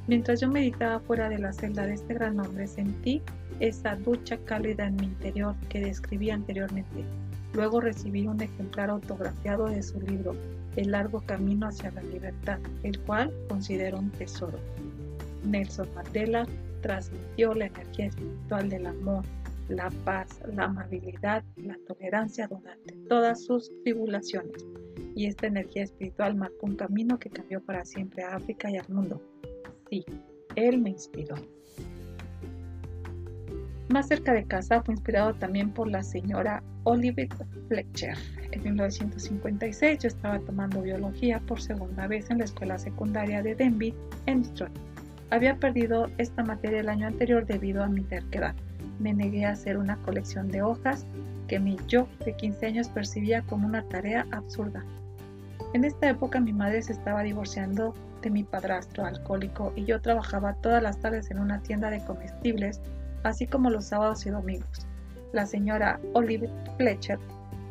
Mientras 0.08 0.40
yo 0.40 0.50
meditaba 0.50 1.02
fuera 1.02 1.28
de 1.28 1.40
la 1.40 1.52
celda 1.52 1.86
de 1.86 1.96
este 1.96 2.14
gran 2.14 2.40
hombre, 2.40 2.68
sentí 2.68 3.22
esa 3.60 3.96
ducha 3.98 4.38
cálida 4.46 4.88
en 4.88 4.96
mi 4.96 5.06
interior 5.08 5.56
que 5.68 5.82
describí 5.82 6.30
anteriormente 6.30 7.04
Luego 7.54 7.82
recibí 7.82 8.28
un 8.28 8.42
ejemplar 8.42 8.90
autografiado 8.90 9.66
de 9.66 9.82
su 9.82 10.00
libro, 10.02 10.36
El 10.76 10.92
largo 10.92 11.22
camino 11.22 11.68
hacia 11.68 11.92
la 11.92 12.04
libertad, 12.04 12.60
el 12.84 13.00
cual 13.02 13.34
considero 13.48 14.00
un 14.00 14.12
tesoro. 14.12 14.60
Nelson 15.44 15.88
Mandela 15.96 16.46
transmitió 16.82 17.54
la 17.54 17.66
energía 17.66 18.08
espiritual 18.08 18.70
del 18.70 18.86
amor, 18.86 19.24
la 19.68 19.90
paz, 20.04 20.40
la 20.54 20.66
amabilidad 20.66 21.44
la 21.58 21.78
tolerancia 21.88 22.48
durante 22.48 22.94
todas 23.08 23.44
sus 23.46 23.72
tribulaciones. 23.84 24.66
Y 25.16 25.26
esta 25.26 25.48
energía 25.48 25.84
espiritual 25.84 26.36
marcó 26.36 26.66
un 26.66 26.76
camino 26.76 27.20
que 27.20 27.30
cambió 27.30 27.62
para 27.62 27.86
siempre 27.86 28.24
a 28.24 28.36
África 28.36 28.70
y 28.72 28.78
al 28.78 28.90
mundo. 28.90 29.22
Sí, 29.90 30.06
él 30.56 30.80
me 30.80 30.92
inspiró. 30.92 31.36
Más 33.90 34.08
cerca 34.08 34.34
de 34.34 34.46
casa 34.46 34.84
fue 34.84 34.94
inspirado 34.94 35.34
también 35.34 35.72
por 35.72 35.88
la 35.88 36.04
señora 36.04 36.62
Oliver 36.84 37.28
Fletcher. 37.68 38.16
En 38.52 38.62
1956 38.62 39.98
yo 39.98 40.08
estaba 40.08 40.38
tomando 40.40 40.84
biología 40.84 41.40
por 41.40 41.60
segunda 41.60 42.06
vez 42.06 42.30
en 42.30 42.38
la 42.38 42.44
escuela 42.44 42.78
secundaria 42.78 43.42
de 43.42 43.56
Denby, 43.56 43.96
en 44.28 44.44
Detroit. 44.44 44.78
Había 45.32 45.56
perdido 45.58 46.08
esta 46.20 46.44
materia 46.44 46.82
el 46.82 46.90
año 46.90 47.08
anterior 47.08 47.48
debido 47.48 47.84
a 47.84 47.88
mi 47.88 48.02
terquedad. 48.04 48.54
Me 49.00 49.12
negué 49.12 49.46
a 49.46 49.54
hacer 49.54 49.76
una 49.76 49.98
colección 50.04 50.50
de 50.50 50.62
hojas 50.62 51.08
que 51.48 51.60
mi 51.60 51.76
yo 51.88 52.08
de 52.24 52.36
15 52.36 52.68
años 52.68 52.90
percibía 52.90 53.42
como 53.42 53.66
una 53.66 53.82
tarea 53.90 54.28
absurda. 54.30 54.86
En 55.74 55.84
esta 55.84 56.10
época 56.10 56.40
mi 56.40 56.54
madre 56.54 56.84
se 56.84 56.94
estaba 56.94 57.24
divorciando 57.24 57.96
de 58.22 58.30
mi 58.30 58.44
padrastro 58.44 59.04
alcohólico 59.06 59.74
y 59.76 59.86
yo 59.86 60.00
trabajaba 60.00 60.54
todas 60.54 60.84
las 60.84 61.00
tardes 61.00 61.32
en 61.32 61.40
una 61.40 61.60
tienda 61.62 61.90
de 61.90 62.06
comestibles 62.06 62.82
así 63.24 63.48
como 63.48 63.70
los 63.70 63.86
sábados 63.86 64.26
y 64.26 64.30
domingos. 64.30 64.88
La 65.34 65.46
señora 65.46 66.00
Olive 66.14 66.50
Fletcher 66.78 67.20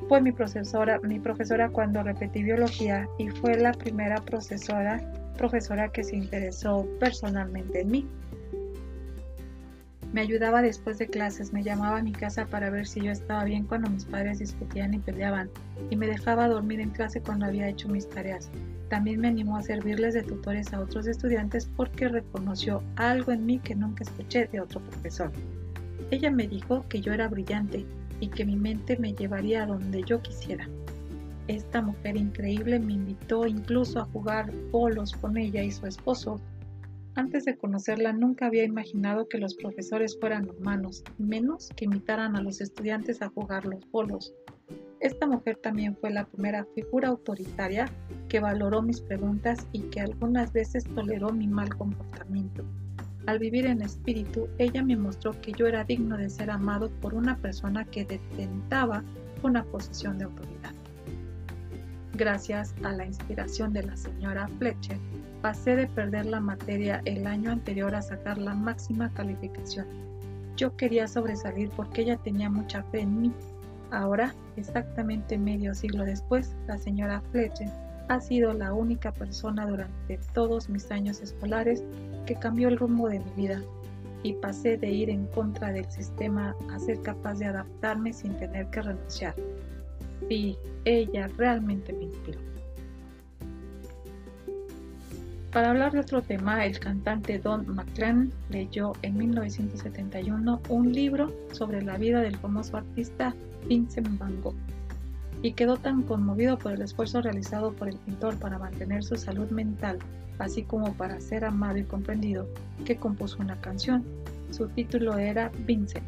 fue 0.09 0.21
mi 0.21 0.33
profesora, 0.33 0.99
mi 1.01 1.19
profesora 1.19 1.69
cuando 1.69 2.03
repetí 2.03 2.43
biología 2.43 3.09
y 3.19 3.29
fue 3.29 3.57
la 3.57 3.73
primera 3.73 4.17
profesora, 4.17 5.01
profesora 5.37 5.91
que 5.91 6.05
se 6.05 6.17
interesó 6.17 6.87
personalmente 6.99 7.81
en 7.81 7.91
mí. 7.91 8.07
Me 10.13 10.23
ayudaba 10.23 10.63
después 10.63 10.97
de 10.99 11.07
clases, 11.07 11.53
me 11.53 11.63
llamaba 11.63 11.99
a 11.99 12.03
mi 12.03 12.13
casa 12.13 12.47
para 12.47 12.71
ver 12.71 12.87
si 12.87 13.03
yo 13.03 13.13
estaba 13.13 13.45
bien 13.45 13.65
cuando 13.65 13.91
mis 13.91 14.07
padres 14.07 14.39
discutían 14.39 14.95
y 14.95 14.99
peleaban, 14.99 15.51
y 15.91 15.97
me 15.97 16.07
dejaba 16.07 16.49
dormir 16.49 16.81
en 16.81 16.91
clase 16.91 17.21
cuando 17.21 17.45
había 17.45 17.69
hecho 17.69 17.89
mis 17.89 18.09
tareas. 18.09 18.51
También 18.89 19.21
me 19.21 19.29
animó 19.29 19.59
a 19.59 19.63
servirles 19.63 20.15
de 20.15 20.23
tutores 20.23 20.73
a 20.73 20.81
otros 20.81 21.07
estudiantes 21.07 21.69
porque 21.77 22.09
reconoció 22.09 22.83
algo 22.97 23.33
en 23.33 23.45
mí 23.45 23.59
que 23.59 23.75
nunca 23.75 24.03
escuché 24.03 24.47
de 24.47 24.61
otro 24.61 24.81
profesor. 24.81 25.31
Ella 26.11 26.31
me 26.31 26.49
dijo 26.49 26.87
que 26.89 27.03
yo 27.03 27.13
era 27.13 27.29
brillante 27.29 27.85
y 28.19 28.29
que 28.29 28.47
mi 28.47 28.57
mente 28.57 28.97
me 28.97 29.13
llevaría 29.13 29.65
a 29.65 29.67
donde 29.67 30.03
yo 30.05 30.23
quisiera. 30.23 30.67
Esta 31.49 31.83
mujer 31.83 32.17
increíble 32.17 32.79
me 32.79 32.95
invitó 32.95 33.47
incluso 33.47 34.01
a 34.01 34.07
jugar 34.07 34.53
polos 34.71 35.13
con 35.13 35.37
ella 35.37 35.63
y 35.63 35.71
su 35.71 35.87
esposo. 35.87 36.41
Antes 37.19 37.47
de 37.47 37.57
conocerla 37.57 38.13
nunca 38.13 38.47
había 38.47 38.63
imaginado 38.63 39.29
que 39.29 39.39
los 39.39 39.57
profesores 39.57 40.17
fueran 40.21 40.49
humanos, 40.51 41.03
menos 41.19 41.69
que 41.75 41.85
invitaran 41.85 42.37
a 42.37 42.41
los 42.41 42.61
estudiantes 42.61 43.23
a 43.23 43.29
jugar 43.31 43.67
los 43.67 43.85
polos. 43.87 44.33
Esta 45.01 45.27
mujer 45.27 45.57
también 45.57 45.97
fue 45.97 46.11
la 46.11 46.27
primera 46.27 46.65
figura 46.77 47.09
autoritaria 47.09 47.87
que 48.29 48.39
valoró 48.39 48.83
mis 48.83 49.01
preguntas 49.01 49.67
y 49.73 49.81
que 49.91 50.01
algunas 50.01 50.53
veces 50.53 50.85
toleró 50.95 51.33
mi 51.33 51.49
mal 51.49 51.71
comportamiento. 51.71 52.65
Al 53.27 53.41
vivir 53.41 53.67
en 53.67 53.83
espíritu, 53.83 54.47
ella 54.59 54.85
me 54.85 54.95
mostró 54.95 55.33
que 55.41 55.51
yo 55.51 55.67
era 55.67 55.83
digno 55.83 56.17
de 56.17 56.31
ser 56.31 56.53
amado 56.53 56.89
por 57.01 57.15
una 57.15 57.37
persona 57.37 57.85
que 57.85 58.05
detentaba 58.05 59.03
una 59.43 59.65
posición 59.65 60.19
de 60.19 60.25
autoridad. 60.27 60.78
Gracias 62.19 62.75
a 62.85 62.93
la 62.93 63.07
inspiración 63.07 63.73
de 63.73 63.85
la 63.85 63.97
señora 63.97 64.49
Fletcher, 64.59 64.99
pasé 65.41 65.77
de 65.77 65.87
perder 65.87 66.27
la 66.27 66.41
materia 66.41 67.01
el 67.07 67.27
año 67.27 67.51
anterior 67.51 67.95
a 67.95 68.03
sacar 68.03 68.37
la 68.37 68.55
máxima 68.55 69.09
calificación. 69.15 69.87
Yo 70.57 70.77
quería 70.77 71.09
sobresalir 71.09 71.71
porque 71.71 72.03
ella 72.03 72.17
tenía 72.17 72.51
mucha 72.51 72.83
fe 72.83 73.01
en 73.01 73.23
mí 73.23 73.33
Ahora, 73.91 74.35
exactamente 74.57 75.39
medio 75.39 75.75
siglo 75.75 76.05
después, 76.05 76.55
la 76.67 76.77
señora 76.77 77.23
Fletcher 77.31 77.71
ha 78.09 78.21
sido 78.21 78.53
la 78.53 78.73
única 78.73 79.13
persona 79.13 79.67
durante 79.67 80.19
todos 80.35 80.69
mis 80.69 80.91
años 80.91 81.21
escolares 81.21 81.83
que 82.27 82.35
cambió 82.35 82.69
el 82.69 82.79
rumbo 82.79 83.09
de 83.09 83.21
mi 83.21 83.31
vida 83.35 83.63
y 84.23 84.35
pasé 84.35 84.77
de 84.77 84.91
ir 84.91 85.09
en 85.09 85.27
contra 85.29 85.73
del 85.73 85.91
sistema 85.91 86.55
a 86.71 86.79
ser 86.79 87.01
capaz 87.01 87.39
de 87.39 87.47
adaptarme 87.47 88.13
sin 88.13 88.37
tener 88.37 88.69
que 88.69 88.83
renunciar. 88.83 89.35
Sí, 90.29 90.59
ella 90.85 91.29
realmente 91.37 91.93
me 91.93 92.05
inspiró. 92.05 92.39
Para 95.53 95.71
hablar 95.71 95.93
de 95.93 96.01
otro 96.01 96.21
tema, 96.21 96.67
el 96.67 96.79
cantante 96.79 97.39
Don 97.39 97.67
McLean 97.75 98.31
leyó 98.51 98.93
en 99.01 99.17
1971 99.17 100.61
un 100.69 100.93
libro 100.93 101.33
sobre 101.53 101.81
la 101.81 101.97
vida 101.97 102.21
del 102.21 102.37
famoso 102.37 102.77
artista 102.77 103.35
Vincent 103.67 104.19
Van 104.19 104.41
Gogh. 104.43 104.55
y 105.41 105.53
quedó 105.53 105.77
tan 105.77 106.03
conmovido 106.03 106.59
por 106.59 106.73
el 106.73 106.83
esfuerzo 106.83 107.23
realizado 107.23 107.73
por 107.73 107.89
el 107.89 107.97
pintor 107.97 108.37
para 108.39 108.59
mantener 108.59 109.05
su 109.05 109.17
salud 109.17 109.49
mental, 109.51 109.99
así 110.39 110.65
como 110.65 110.93
para 110.95 111.21
ser 111.21 111.45
amado 111.45 111.79
y 111.79 111.85
comprendido, 111.85 112.47
que 112.85 112.97
compuso 112.97 113.39
una 113.39 113.59
canción. 113.61 114.05
Su 114.51 114.69
título 114.69 115.17
era 115.17 115.51
Vincent 115.65 116.05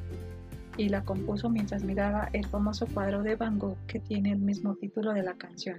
y 0.81 0.89
la 0.89 1.05
compuso 1.05 1.51
mientras 1.51 1.85
miraba 1.85 2.31
el 2.33 2.47
famoso 2.47 2.87
cuadro 2.87 3.23
de 3.23 3.37
Van 3.37 3.59
Gogh 3.59 3.77
que 3.87 4.01
tiene 4.01 4.33
el 4.33 4.39
mismo 4.39 4.75
título 4.77 5.13
de 5.13 5.23
la 5.23 5.35
canción. 5.35 5.79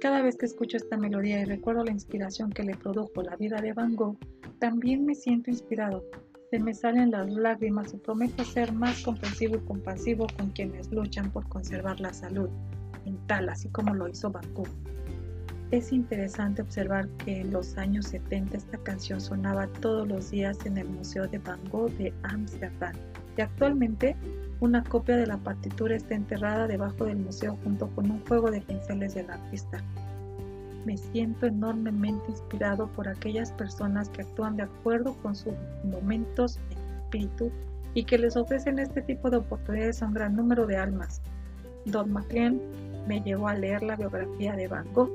Cada 0.00 0.22
vez 0.22 0.36
que 0.36 0.46
escucho 0.46 0.76
esta 0.76 0.96
melodía 0.96 1.40
y 1.40 1.44
recuerdo 1.44 1.84
la 1.84 1.90
inspiración 1.90 2.50
que 2.50 2.62
le 2.62 2.76
produjo 2.76 3.22
la 3.22 3.34
vida 3.34 3.60
de 3.60 3.72
Van 3.72 3.96
Gogh, 3.96 4.16
también 4.60 5.04
me 5.04 5.16
siento 5.16 5.50
inspirado. 5.50 6.04
Se 6.50 6.60
me 6.60 6.74
salen 6.74 7.10
las 7.10 7.28
lágrimas 7.28 7.92
y 7.92 7.96
prometo 7.96 8.44
ser 8.44 8.72
más 8.72 9.02
comprensivo 9.02 9.56
y 9.56 9.60
compasivo 9.60 10.26
con 10.38 10.50
quienes 10.50 10.92
luchan 10.92 11.32
por 11.32 11.48
conservar 11.48 11.98
la 11.98 12.12
salud 12.12 12.48
mental, 13.04 13.48
así 13.48 13.68
como 13.70 13.94
lo 13.94 14.08
hizo 14.08 14.30
Van 14.30 14.54
Gogh. 14.54 14.68
Es 15.72 15.90
interesante 15.92 16.62
observar 16.62 17.08
que 17.24 17.40
en 17.40 17.50
los 17.52 17.76
años 17.78 18.06
70 18.06 18.56
esta 18.56 18.78
canción 18.78 19.20
sonaba 19.20 19.66
todos 19.80 20.06
los 20.06 20.30
días 20.30 20.64
en 20.66 20.78
el 20.78 20.88
Museo 20.88 21.26
de 21.26 21.38
Van 21.38 21.60
Gogh 21.68 21.90
de 21.96 22.14
Ámsterdam 22.22 22.94
y 23.36 23.40
actualmente 23.40 24.16
una 24.60 24.84
copia 24.84 25.16
de 25.16 25.26
la 25.26 25.38
partitura 25.38 25.96
está 25.96 26.14
enterrada 26.14 26.66
debajo 26.66 27.04
del 27.04 27.16
museo 27.16 27.56
junto 27.64 27.88
con 27.88 28.10
un 28.10 28.20
juego 28.26 28.50
de 28.50 28.60
pinceles 28.60 29.14
del 29.14 29.30
artista. 29.30 29.82
Me 30.84 30.96
siento 30.96 31.46
enormemente 31.46 32.30
inspirado 32.30 32.88
por 32.88 33.08
aquellas 33.08 33.52
personas 33.52 34.08
que 34.10 34.22
actúan 34.22 34.56
de 34.56 34.64
acuerdo 34.64 35.14
con 35.22 35.34
sus 35.34 35.54
momentos 35.84 36.58
de 36.68 36.74
espíritu 36.74 37.50
y 37.94 38.04
que 38.04 38.18
les 38.18 38.36
ofrecen 38.36 38.78
este 38.78 39.02
tipo 39.02 39.30
de 39.30 39.38
oportunidades 39.38 40.02
a 40.02 40.06
un 40.06 40.14
gran 40.14 40.36
número 40.36 40.66
de 40.66 40.76
almas. 40.76 41.20
Don 41.86 42.12
McLean 42.12 42.60
me 43.06 43.20
llevó 43.20 43.48
a 43.48 43.54
leer 43.54 43.82
la 43.82 43.96
biografía 43.96 44.54
de 44.54 44.68
Van 44.68 44.92
Gogh 44.92 45.10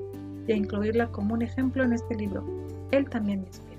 y 0.47 0.51
a 0.51 0.55
incluirla 0.55 1.07
como 1.07 1.33
un 1.33 1.41
ejemplo 1.41 1.83
en 1.83 1.93
este 1.93 2.15
libro. 2.15 2.43
Él 2.91 3.09
también 3.09 3.41
me 3.41 3.47
inspiró. 3.47 3.74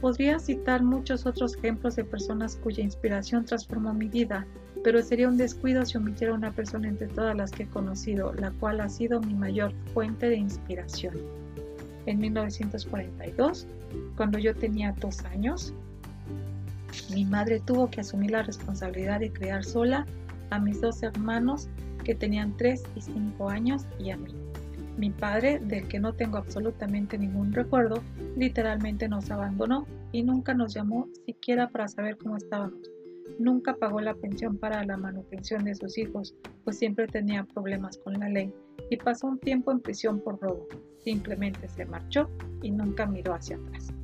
Podría 0.00 0.38
citar 0.38 0.82
muchos 0.82 1.26
otros 1.26 1.56
ejemplos 1.56 1.96
de 1.96 2.04
personas 2.04 2.56
cuya 2.56 2.84
inspiración 2.84 3.44
transformó 3.44 3.92
mi 3.92 4.08
vida, 4.08 4.46
pero 4.84 5.02
sería 5.02 5.28
un 5.28 5.36
descuido 5.36 5.84
si 5.84 5.96
omitiera 5.96 6.34
una 6.34 6.52
persona 6.52 6.88
entre 6.88 7.08
todas 7.08 7.36
las 7.36 7.50
que 7.50 7.64
he 7.64 7.68
conocido, 7.68 8.32
la 8.34 8.52
cual 8.52 8.80
ha 8.80 8.88
sido 8.88 9.20
mi 9.20 9.34
mayor 9.34 9.72
fuente 9.92 10.28
de 10.28 10.36
inspiración. 10.36 11.16
En 12.06 12.20
1942, 12.20 13.66
cuando 14.16 14.38
yo 14.38 14.54
tenía 14.54 14.92
dos 15.00 15.24
años, 15.24 15.74
mi 17.12 17.24
madre 17.24 17.60
tuvo 17.60 17.90
que 17.90 18.00
asumir 18.00 18.30
la 18.30 18.42
responsabilidad 18.42 19.20
de 19.20 19.32
criar 19.32 19.64
sola 19.64 20.06
a 20.50 20.58
mis 20.58 20.80
dos 20.80 21.02
hermanos 21.02 21.68
que 22.04 22.14
tenían 22.14 22.56
tres 22.56 22.84
y 22.94 23.00
cinco 23.00 23.50
años 23.50 23.84
y 23.98 24.10
a 24.10 24.16
mí. 24.16 24.34
Mi 24.98 25.10
padre, 25.10 25.60
del 25.60 25.86
que 25.86 26.00
no 26.00 26.12
tengo 26.12 26.38
absolutamente 26.38 27.16
ningún 27.16 27.52
recuerdo, 27.52 28.02
literalmente 28.36 29.08
nos 29.08 29.30
abandonó 29.30 29.86
y 30.10 30.24
nunca 30.24 30.54
nos 30.54 30.74
llamó 30.74 31.08
siquiera 31.24 31.68
para 31.68 31.86
saber 31.86 32.16
cómo 32.16 32.36
estábamos. 32.36 32.90
Nunca 33.38 33.76
pagó 33.76 34.00
la 34.00 34.14
pensión 34.14 34.58
para 34.58 34.84
la 34.84 34.96
manutención 34.96 35.62
de 35.62 35.76
sus 35.76 35.96
hijos, 35.98 36.34
pues 36.64 36.78
siempre 36.78 37.06
tenía 37.06 37.44
problemas 37.44 37.96
con 37.98 38.14
la 38.14 38.28
ley 38.28 38.52
y 38.90 38.96
pasó 38.96 39.28
un 39.28 39.38
tiempo 39.38 39.70
en 39.70 39.78
prisión 39.78 40.18
por 40.18 40.40
robo. 40.40 40.66
Simplemente 41.04 41.68
se 41.68 41.86
marchó 41.86 42.28
y 42.60 42.72
nunca 42.72 43.06
miró 43.06 43.34
hacia 43.34 43.56
atrás. 43.56 43.94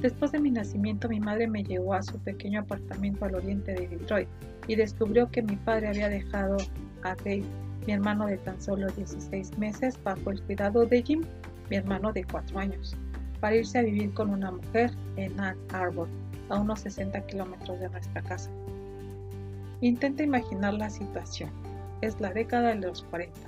Después 0.00 0.32
de 0.32 0.40
mi 0.40 0.50
nacimiento, 0.50 1.10
mi 1.10 1.20
madre 1.20 1.48
me 1.48 1.62
llevó 1.62 1.92
a 1.92 2.02
su 2.02 2.18
pequeño 2.18 2.60
apartamento 2.60 3.26
al 3.26 3.34
oriente 3.34 3.74
de 3.74 3.88
Detroit 3.88 4.28
y 4.66 4.74
descubrió 4.74 5.30
que 5.30 5.42
mi 5.42 5.56
padre 5.56 5.88
había 5.88 6.08
dejado 6.08 6.56
a 7.02 7.14
Dave 7.16 7.44
mi 7.86 7.92
hermano 7.92 8.26
de 8.26 8.38
tan 8.38 8.60
solo 8.60 8.88
16 8.88 9.58
meses, 9.58 9.98
bajo 10.02 10.30
el 10.30 10.42
cuidado 10.42 10.86
de 10.86 11.02
Jim, 11.02 11.24
mi 11.70 11.76
hermano 11.76 12.12
de 12.12 12.24
4 12.24 12.58
años, 12.58 12.96
para 13.40 13.56
irse 13.56 13.78
a 13.78 13.82
vivir 13.82 14.12
con 14.12 14.30
una 14.30 14.50
mujer 14.50 14.90
en 15.16 15.38
Ann 15.40 15.56
Arbor, 15.72 16.08
a 16.48 16.58
unos 16.58 16.80
60 16.80 17.20
kilómetros 17.26 17.80
de 17.80 17.88
nuestra 17.88 18.22
casa. 18.22 18.50
Intenta 19.80 20.22
imaginar 20.22 20.74
la 20.74 20.90
situación. 20.90 21.50
Es 22.02 22.20
la 22.20 22.32
década 22.32 22.70
de 22.70 22.76
los 22.76 23.02
40 23.04 23.38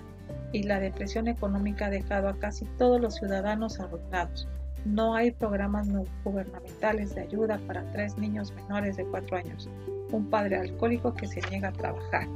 y 0.53 0.62
la 0.62 0.81
depresión 0.81 1.29
económica 1.29 1.87
ha 1.87 1.90
dejado 1.90 2.29
a 2.29 2.38
casi 2.38 2.64
todos 2.79 3.01
los 3.01 3.16
ciudadanos 3.16 3.81
arruinados. 3.81 4.49
No 4.85 5.14
hay 5.14 5.31
programas 5.31 5.88
gubernamentales 6.25 7.14
de 7.14 7.23
ayuda 7.23 7.59
para 7.66 7.90
tres 7.92 8.16
niños 8.18 8.53
menores 8.53 8.97
de 8.97 9.05
4 9.05 9.37
años, 9.37 9.68
un 10.11 10.29
padre 10.29 10.57
alcohólico 10.57 11.14
que 11.14 11.27
se 11.27 11.40
niega 11.51 11.68
a 11.68 11.73
trabajar, 11.73 12.27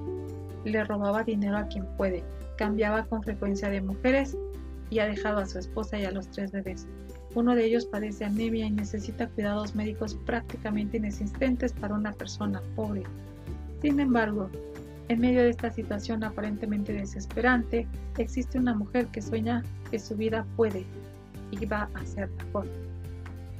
le 0.70 0.84
robaba 0.84 1.22
dinero 1.22 1.56
a 1.56 1.66
quien 1.66 1.86
puede, 1.96 2.24
cambiaba 2.56 3.04
con 3.04 3.22
frecuencia 3.22 3.68
de 3.70 3.80
mujeres 3.80 4.36
y 4.90 4.98
ha 4.98 5.06
dejado 5.06 5.38
a 5.38 5.46
su 5.46 5.58
esposa 5.58 5.98
y 5.98 6.04
a 6.04 6.10
los 6.10 6.28
tres 6.28 6.52
bebés. 6.52 6.86
Uno 7.34 7.54
de 7.54 7.66
ellos 7.66 7.86
padece 7.86 8.24
anemia 8.24 8.66
y 8.66 8.70
necesita 8.70 9.28
cuidados 9.28 9.74
médicos 9.74 10.14
prácticamente 10.26 10.96
inexistentes 10.96 11.72
para 11.72 11.94
una 11.94 12.12
persona 12.12 12.62
pobre. 12.74 13.02
Sin 13.82 14.00
embargo, 14.00 14.50
en 15.08 15.20
medio 15.20 15.42
de 15.42 15.50
esta 15.50 15.70
situación 15.70 16.24
aparentemente 16.24 16.92
desesperante, 16.92 17.86
existe 18.18 18.58
una 18.58 18.74
mujer 18.74 19.06
que 19.08 19.22
sueña 19.22 19.62
que 19.90 19.98
su 19.98 20.16
vida 20.16 20.46
puede 20.56 20.84
y 21.50 21.64
va 21.66 21.88
a 21.94 22.04
ser 22.06 22.28
mejor. 22.30 22.66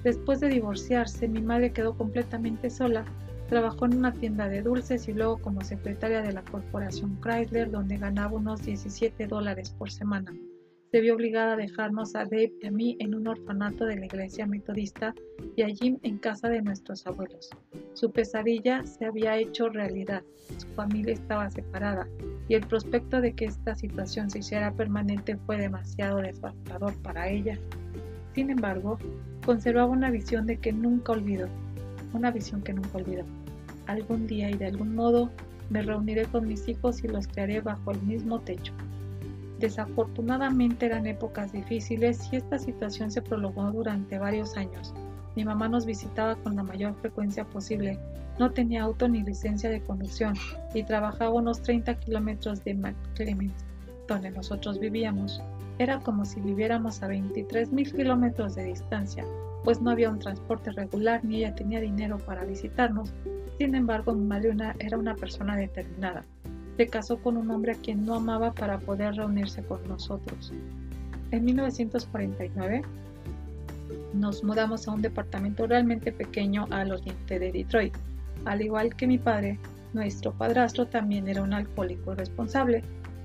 Después 0.03 0.41
de 0.41 0.49
divorciarse, 0.49 1.29
mi 1.29 1.41
madre 1.41 1.73
quedó 1.73 1.95
completamente 1.95 2.71
sola 2.71 3.05
Trabajó 3.49 3.87
en 3.87 3.99
una 3.99 4.13
tienda 4.13 4.49
de 4.49 4.61
dulces 4.61 5.07
y 5.07 5.13
luego 5.13 5.39
como 5.39 5.61
secretaria 5.61 6.21
de 6.21 6.33
la 6.33 6.43
corporación 6.43 7.17
Chrysler, 7.21 7.71
donde 7.71 7.97
ganaba 7.97 8.33
unos 8.33 8.65
17 8.65 9.29
dólares 9.29 9.71
por 9.71 9.89
semana. 9.91 10.35
Se 10.91 11.01
vio 11.01 11.15
obligada 11.15 11.53
a 11.53 11.57
dejarnos 11.57 12.17
a 12.17 12.25
Dave 12.25 12.53
y 12.61 12.67
a 12.67 12.71
mí 12.73 12.97
en 12.99 13.15
un 13.15 13.29
orfanato 13.29 13.85
de 13.85 13.97
la 13.97 14.07
iglesia 14.07 14.47
metodista 14.47 15.15
y 15.55 15.63
a 15.63 15.69
Jim 15.69 15.99
en 16.03 16.19
casa 16.19 16.49
de 16.49 16.61
nuestros 16.61 17.07
abuelos. 17.07 17.51
Su 17.95 18.11
pesadilla 18.11 18.83
se 18.85 19.05
había 19.05 19.37
hecho 19.37 19.69
realidad, 19.69 20.23
su 20.57 20.67
familia 20.69 21.15
estaba 21.15 21.49
separada 21.51 22.09
y 22.49 22.55
el 22.55 22.67
prospecto 22.67 23.21
de 23.21 23.33
que 23.33 23.45
esta 23.45 23.77
situación 23.77 24.29
se 24.29 24.41
hiciera 24.41 24.73
permanente 24.73 25.37
fue 25.37 25.57
demasiado 25.57 26.19
devastador 26.19 26.95
para 27.03 27.29
ella. 27.29 27.59
Sin 28.35 28.51
embargo, 28.51 28.99
conservaba 29.45 29.91
una 29.91 30.11
visión 30.11 30.47
de 30.47 30.59
que 30.59 30.73
nunca 30.73 31.13
olvidó 31.13 31.49
una 32.13 32.31
visión 32.31 32.63
que 32.63 32.73
nunca 32.73 32.99
olvido. 32.99 33.25
Algún 33.87 34.27
día 34.27 34.51
y 34.51 34.55
de 34.55 34.67
algún 34.67 34.95
modo 34.95 35.31
me 35.71 35.83
reuniré 35.83 36.25
con 36.27 36.47
mis 36.47 36.69
hijos 36.69 37.03
y 37.03 37.09
los 37.09 37.27
crearé 37.27 37.61
bajo 37.61 37.91
el 37.91 38.01
mismo 38.03 38.41
techo. 38.41 38.73
Desafortunadamente 39.59 40.87
eran 40.87 41.07
épocas 41.07 41.53
difíciles 41.53 42.29
y 42.31 42.37
esta 42.37 42.59
situación 42.59 43.11
se 43.11 43.23
prolongó 43.23 43.71
durante 43.73 44.19
varios 44.19 44.57
años. 44.57 44.93
Mi 45.35 45.45
mamá 45.45 45.69
nos 45.69 45.87
visitaba 45.87 46.37
con 46.37 46.57
la 46.57 46.63
mayor 46.63 46.95
frecuencia 46.97 47.45
posible. 47.45 47.99
No 48.39 48.51
tenía 48.51 48.83
auto 48.83 49.09
ni 49.09 49.23
licencia 49.23 49.71
de 49.71 49.81
conducción 49.81 50.35
y 50.75 50.83
trabajaba 50.83 51.31
unos 51.31 51.63
30 51.63 51.99
kilómetros 52.01 52.63
de 52.65 52.75
McClemens, 52.75 53.65
donde 54.09 54.31
nosotros 54.31 54.79
vivíamos. 54.79 55.41
Era 55.79 56.01
como 56.01 56.25
si 56.25 56.41
viviéramos 56.41 57.03
a 57.03 57.09
23 57.09 57.73
mil 57.73 57.93
kilómetros 57.93 58.55
de 58.55 58.65
distancia 58.65 59.25
pues 59.67 59.83
no 59.83 59.91
había 59.91 60.11
un 60.11 60.21
transporte 60.21 60.71
regular 60.71 61.25
ni 61.25 61.39
ella 61.39 61.53
tenía 61.53 61.81
dinero 61.81 62.19
para 62.19 62.45
visitarnos. 62.45 63.13
Sin 63.59 63.75
embargo, 63.75 64.15
mi 64.15 64.25
madre 64.25 64.55
era 64.79 64.97
una 64.97 65.17
persona 65.17 65.57
determinada. 65.57 66.25
Se 66.77 66.87
casó 66.87 67.21
con 67.21 67.37
un 67.37 67.51
hombre 67.51 67.73
a 67.73 67.75
quien 67.75 68.07
no 68.07 68.15
amaba 68.15 68.53
para 68.53 68.79
poder 68.79 69.17
reunirse 69.17 69.65
con 69.65 69.83
nosotros. 69.89 70.53
En 71.33 71.45
1949 71.45 72.83
nos 74.15 74.45
mudamos 74.45 74.87
a 74.87 74.93
un 74.93 75.03
departamento 75.03 75.67
realmente 75.67 76.13
pequeño 76.13 76.69
al 76.71 76.93
oriente 76.93 77.41
de 77.41 77.51
Detroit. 77.51 77.97
Al 78.45 78.63
igual 78.63 78.95
que 78.95 79.09
mi 79.09 79.19
padre, 79.19 79.59
nuestro 79.95 80.33
padrastro 80.33 80.87
también 80.87 81.27
era 81.27 81.43
un 81.43 81.53
alcohólico 81.53 82.15
responsable. 82.15 82.85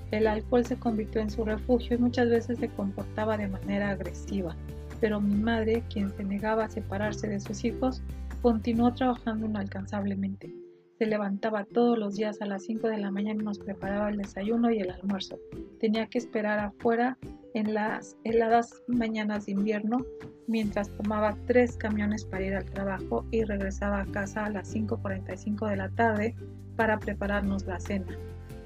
El 0.09 0.25
alcohol 0.25 0.65
se 0.65 0.75
convirtió 0.75 1.21
en 1.21 1.29
su 1.29 1.45
refugio 1.45 1.97
y 1.97 1.99
muchas 1.99 2.29
veces 2.31 2.57
se 2.57 2.69
comportaba 2.69 3.37
de 3.37 3.47
manera 3.47 3.91
agresiva 3.91 4.55
pero 5.01 5.19
mi 5.19 5.35
madre, 5.35 5.83
quien 5.91 6.15
se 6.15 6.23
negaba 6.23 6.65
a 6.65 6.69
separarse 6.69 7.27
de 7.27 7.39
sus 7.39 7.65
hijos, 7.65 8.01
continuó 8.41 8.93
trabajando 8.93 9.47
inalcanzablemente. 9.47 10.53
Se 10.99 11.07
levantaba 11.07 11.65
todos 11.65 11.97
los 11.97 12.15
días 12.15 12.39
a 12.41 12.45
las 12.45 12.63
5 12.65 12.87
de 12.87 12.99
la 12.99 13.09
mañana 13.09 13.41
y 13.41 13.45
nos 13.45 13.57
preparaba 13.57 14.09
el 14.09 14.17
desayuno 14.17 14.69
y 14.71 14.79
el 14.79 14.91
almuerzo. 14.91 15.39
Tenía 15.79 16.05
que 16.05 16.19
esperar 16.19 16.59
afuera 16.59 17.17
en 17.55 17.73
las 17.73 18.15
heladas 18.23 18.83
mañanas 18.87 19.47
de 19.47 19.53
invierno 19.53 20.05
mientras 20.47 20.89
tomaba 20.89 21.35
tres 21.47 21.75
camiones 21.75 22.23
para 22.23 22.45
ir 22.45 22.53
al 22.53 22.65
trabajo 22.65 23.25
y 23.31 23.43
regresaba 23.43 24.01
a 24.01 24.05
casa 24.05 24.45
a 24.45 24.49
las 24.51 24.75
5.45 24.75 25.69
de 25.69 25.75
la 25.75 25.89
tarde 25.89 26.35
para 26.75 26.99
prepararnos 26.99 27.65
la 27.65 27.79
cena. 27.79 28.15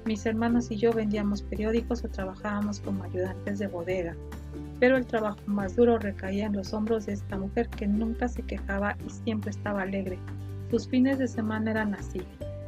Mis 0.04 0.26
hermanos 0.26 0.70
y 0.70 0.76
yo 0.76 0.92
vendíamos 0.92 1.42
periódicos 1.42 2.04
o 2.04 2.08
trabajábamos 2.08 2.80
como 2.80 3.02
ayudantes 3.04 3.58
de 3.58 3.66
bodega 3.66 4.14
pero 4.80 4.96
el 4.96 5.06
trabajo 5.06 5.38
más 5.46 5.76
duro 5.76 5.98
recaía 5.98 6.46
en 6.46 6.54
los 6.54 6.72
hombros 6.72 7.06
de 7.06 7.14
esta 7.14 7.36
mujer 7.36 7.68
que 7.68 7.86
nunca 7.86 8.28
se 8.28 8.42
quejaba 8.42 8.96
y 9.06 9.10
siempre 9.10 9.50
estaba 9.50 9.82
alegre. 9.82 10.18
Sus 10.70 10.88
fines 10.88 11.18
de 11.18 11.28
semana 11.28 11.70
eran 11.70 11.94
así. 11.94 12.22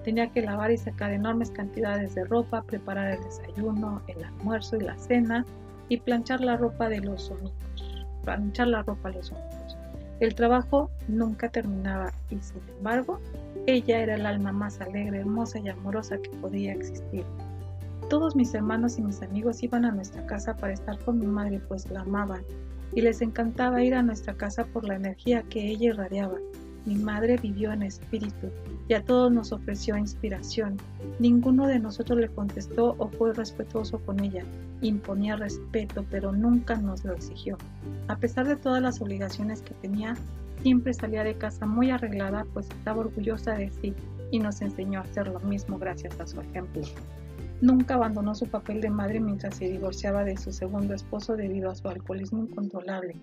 Tenía 0.05 0.31
que 0.31 0.42
lavar 0.42 0.70
y 0.70 0.79
sacar 0.79 1.12
enormes 1.12 1.51
cantidades 1.51 2.14
de 2.14 2.24
ropa, 2.24 2.62
preparar 2.62 3.12
el 3.12 3.24
desayuno, 3.24 4.03
el 4.07 4.24
almuerzo 4.24 4.77
y 4.77 4.81
la 4.81 4.96
cena 4.96 5.44
y 5.88 5.98
planchar 5.98 6.40
la 6.40 6.57
ropa 6.57 6.88
de 6.88 7.01
los 7.01 7.29
domingos. 7.29 8.07
Planchar 8.24 8.68
la 8.68 8.83
ropa 8.83 9.11
los 9.11 9.31
domingos. 9.31 9.77
El 10.20 10.35
trabajo 10.35 10.90
nunca 11.07 11.48
terminaba 11.48 12.12
y 12.31 12.38
sin 12.40 12.62
embargo, 12.77 13.20
ella 13.66 14.01
era 14.01 14.14
el 14.14 14.27
alma 14.27 14.51
más 14.51 14.81
alegre, 14.81 15.20
hermosa 15.20 15.59
y 15.59 15.68
amorosa 15.68 16.18
que 16.18 16.31
podía 16.40 16.72
existir. 16.72 17.24
Todos 18.08 18.34
mis 18.34 18.54
hermanos 18.54 18.98
y 18.98 19.02
mis 19.02 19.20
amigos 19.20 19.62
iban 19.62 19.84
a 19.84 19.92
nuestra 19.92 20.24
casa 20.24 20.56
para 20.56 20.72
estar 20.72 20.98
con 21.00 21.18
mi 21.18 21.26
madre, 21.26 21.60
pues 21.68 21.90
la 21.90 22.00
amaban, 22.00 22.42
y 22.94 23.02
les 23.02 23.20
encantaba 23.20 23.84
ir 23.84 23.94
a 23.94 24.02
nuestra 24.02 24.32
casa 24.34 24.64
por 24.64 24.84
la 24.88 24.96
energía 24.96 25.42
que 25.42 25.68
ella 25.68 25.88
irradiaba. 25.88 26.38
Mi 26.86 26.94
madre 26.94 27.36
vivió 27.36 27.70
en 27.70 27.82
espíritu 27.82 28.48
y 28.88 28.94
a 28.94 29.04
todos 29.04 29.30
nos 29.30 29.52
ofreció 29.52 29.94
inspiración. 29.98 30.78
Ninguno 31.18 31.66
de 31.66 31.80
nosotros 31.80 32.18
le 32.18 32.28
contestó 32.28 32.94
o 32.96 33.08
fue 33.08 33.34
respetuoso 33.34 33.98
con 33.98 34.20
ella. 34.20 34.42
Imponía 34.80 35.36
respeto, 35.36 36.06
pero 36.10 36.32
nunca 36.32 36.76
nos 36.76 37.04
lo 37.04 37.12
exigió. 37.12 37.58
A 38.06 38.16
pesar 38.16 38.48
de 38.48 38.56
todas 38.56 38.80
las 38.80 39.02
obligaciones 39.02 39.60
que 39.60 39.74
tenía, 39.74 40.16
siempre 40.62 40.94
salía 40.94 41.24
de 41.24 41.36
casa 41.36 41.66
muy 41.66 41.90
arreglada, 41.90 42.46
pues 42.54 42.70
estaba 42.70 43.00
orgullosa 43.00 43.52
de 43.52 43.70
sí 43.70 43.94
y 44.30 44.38
nos 44.38 44.62
enseñó 44.62 45.00
a 45.00 45.02
hacer 45.02 45.28
lo 45.28 45.40
mismo 45.40 45.78
gracias 45.78 46.18
a 46.18 46.26
su 46.26 46.40
ejemplo. 46.40 46.82
Nunca 47.60 47.94
abandonó 47.94 48.34
su 48.34 48.46
papel 48.46 48.80
de 48.80 48.90
madre 48.90 49.18
mientras 49.18 49.56
se 49.56 49.68
divorciaba 49.68 50.24
de 50.24 50.36
su 50.36 50.52
segundo 50.52 50.94
esposo 50.94 51.36
debido 51.36 51.70
a 51.70 51.74
su 51.74 51.88
alcoholismo 51.88 52.44
incontrolable. 52.44 53.16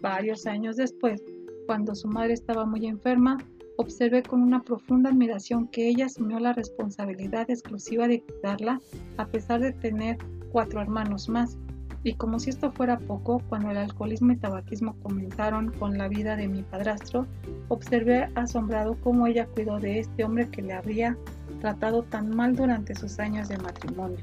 Varios 0.00 0.46
años 0.46 0.76
después, 0.76 1.22
cuando 1.66 1.94
su 1.94 2.06
madre 2.06 2.34
estaba 2.34 2.64
muy 2.64 2.86
enferma, 2.86 3.38
observé 3.76 4.22
con 4.22 4.42
una 4.42 4.62
profunda 4.62 5.10
admiración 5.10 5.66
que 5.68 5.88
ella 5.88 6.06
asumió 6.06 6.38
la 6.38 6.52
responsabilidad 6.52 7.50
exclusiva 7.50 8.06
de 8.06 8.22
cuidarla 8.22 8.80
a 9.16 9.26
pesar 9.26 9.60
de 9.60 9.72
tener 9.72 10.18
cuatro 10.52 10.80
hermanos 10.80 11.28
más. 11.28 11.58
Y 12.04 12.14
como 12.14 12.40
si 12.40 12.50
esto 12.50 12.72
fuera 12.72 12.98
poco, 12.98 13.40
cuando 13.48 13.70
el 13.70 13.76
alcoholismo 13.76 14.32
y 14.32 14.36
tabaquismo 14.36 14.96
comenzaron 15.02 15.70
con 15.72 15.96
la 15.98 16.08
vida 16.08 16.34
de 16.34 16.48
mi 16.48 16.62
padrastro, 16.62 17.26
observé 17.68 18.28
asombrado 18.34 18.96
cómo 19.02 19.28
ella 19.28 19.46
cuidó 19.46 19.78
de 19.78 20.00
este 20.00 20.24
hombre 20.24 20.48
que 20.48 20.62
le 20.62 20.72
habría 20.72 21.16
tratado 21.60 22.02
tan 22.02 22.34
mal 22.34 22.56
durante 22.56 22.96
sus 22.96 23.20
años 23.20 23.48
de 23.48 23.58
matrimonio. 23.58 24.18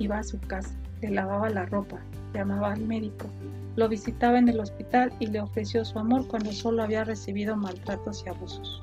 Iba 0.00 0.18
a 0.18 0.24
su 0.24 0.40
casa, 0.40 0.74
le 1.02 1.10
lavaba 1.10 1.50
la 1.50 1.66
ropa, 1.66 2.00
llamaba 2.34 2.72
al 2.72 2.80
médico, 2.80 3.26
lo 3.76 3.88
visitaba 3.88 4.38
en 4.38 4.48
el 4.48 4.58
hospital 4.58 5.12
y 5.20 5.28
le 5.28 5.40
ofreció 5.40 5.84
su 5.84 6.00
amor 6.00 6.26
cuando 6.26 6.50
solo 6.50 6.82
había 6.82 7.04
recibido 7.04 7.56
maltratos 7.56 8.24
y 8.26 8.30
abusos. 8.30 8.82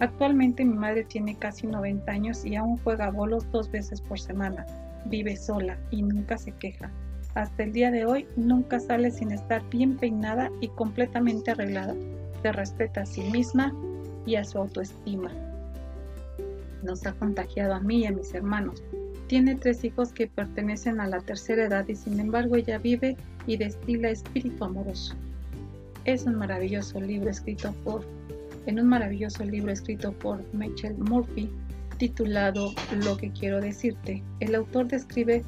Actualmente 0.00 0.62
mi 0.62 0.74
madre 0.74 1.04
tiene 1.04 1.36
casi 1.36 1.66
90 1.66 2.12
años 2.12 2.44
y 2.44 2.56
aún 2.56 2.76
juega 2.84 3.10
bolos 3.10 3.50
dos 3.50 3.70
veces 3.70 4.02
por 4.02 4.20
semana. 4.20 4.66
Vive 5.06 5.36
sola 5.36 5.78
y 5.90 6.02
nunca 6.02 6.36
se 6.36 6.52
queja. 6.52 6.90
Hasta 7.36 7.62
el 7.62 7.72
día 7.72 7.92
de 7.92 8.04
hoy 8.04 8.26
nunca 8.34 8.80
sale 8.80 9.12
sin 9.12 9.30
estar 9.30 9.62
bien 9.70 9.96
peinada 9.96 10.50
y 10.60 10.68
completamente 10.68 11.52
arreglada. 11.52 11.94
Se 12.42 12.50
respeta 12.50 13.02
a 13.02 13.06
sí 13.06 13.22
misma 13.30 13.72
y 14.26 14.34
a 14.34 14.44
su 14.44 14.58
autoestima 14.58 15.30
nos 16.86 17.04
ha 17.04 17.12
contagiado 17.12 17.74
a 17.74 17.80
mí 17.80 17.98
y 17.98 18.06
a 18.06 18.12
mis 18.12 18.32
hermanos. 18.32 18.82
Tiene 19.26 19.56
tres 19.56 19.84
hijos 19.84 20.12
que 20.12 20.28
pertenecen 20.28 21.00
a 21.00 21.08
la 21.08 21.20
tercera 21.20 21.64
edad 21.64 21.86
y 21.88 21.96
sin 21.96 22.20
embargo 22.20 22.56
ella 22.56 22.78
vive 22.78 23.16
y 23.46 23.56
destila 23.56 24.08
espíritu 24.08 24.64
amoroso. 24.64 25.14
Es 26.04 26.24
un 26.24 26.36
maravilloso 26.36 27.00
libro 27.00 27.28
escrito 27.28 27.74
por, 27.84 28.06
en 28.66 28.80
un 28.80 28.86
maravilloso 28.86 29.44
libro 29.44 29.72
escrito 29.72 30.12
por 30.12 30.42
Michelle 30.54 30.96
Murphy 30.96 31.50
titulado 31.98 32.72
Lo 33.04 33.16
que 33.16 33.30
quiero 33.30 33.60
decirte. 33.60 34.22
El 34.40 34.54
autor 34.54 34.86
describe 34.86 35.42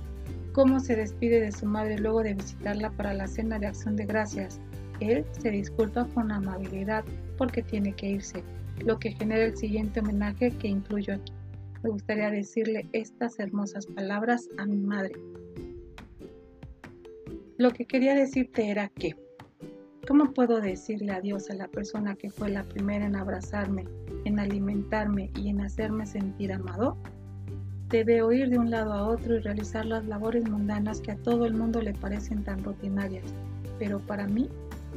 cómo 0.53 0.81
se 0.81 0.97
despide 0.97 1.41
de 1.41 1.53
su 1.53 1.67
madre 1.67 1.99
luego 1.99 2.23
de 2.23 2.35
visitarla 2.35 2.91
para 2.91 3.15
la 3.15 3.27
cena 3.27 3.59
de 3.59 3.67
acción 3.67 3.97
de 3.97 4.07
gracias. 4.07 4.61
Él 5.01 5.25
se 5.33 5.51
disculpa 5.51 6.07
con 6.15 6.33
amabilidad 6.33 7.05
porque 7.37 7.63
tiene 7.63 7.93
que 7.93 8.09
irse, 8.11 8.43
lo 8.85 8.99
que 8.99 9.13
genera 9.13 9.45
el 9.45 9.57
siguiente 9.57 10.01
homenaje 10.01 10.51
que 10.51 10.69
incluyo 10.69 11.15
aquí. 11.15 11.33
Me 11.83 11.91
gustaría 11.91 12.31
decirle 12.31 12.89
estas 12.93 13.39
hermosas 13.39 13.87
palabras 13.87 14.49
a 14.59 14.67
mi 14.67 14.79
madre. 14.79 15.15
Lo 17.57 17.71
que 17.71 17.87
quería 17.87 18.15
decirte 18.15 18.69
era 18.69 18.89
que, 18.89 19.17
¿cómo 20.07 20.33
puedo 20.33 20.61
decirle 20.61 21.13
adiós 21.13 21.51
a 21.51 21.55
la 21.55 21.69
persona 21.69 22.17
que 22.17 22.31
fue 22.31 22.49
la 22.51 22.65
primera 22.65 23.07
en 23.07 23.15
abrazarme, 23.15 23.85
en 24.25 24.41
alimentarme 24.41 25.31
y 25.37 25.49
en 25.51 25.61
hacerme 25.61 26.07
sentir 26.07 26.53
amado? 26.53 26.97
Debe 27.91 28.17
ir 28.37 28.51
de 28.51 28.59
un 28.59 28.71
lado 28.71 28.93
a 28.93 29.09
otro 29.09 29.37
y 29.37 29.41
realizar 29.41 29.87
las 29.87 30.05
labores 30.05 30.47
mundanas 30.47 31.01
que 31.01 31.13
a 31.13 31.17
todo 31.17 31.47
el 31.47 31.55
mundo 31.55 31.81
le 31.81 31.95
parecen 31.95 32.45
tan 32.45 32.63
rutinarias, 32.63 33.25
pero 33.79 33.99
para 33.99 34.27
mí 34.27 34.51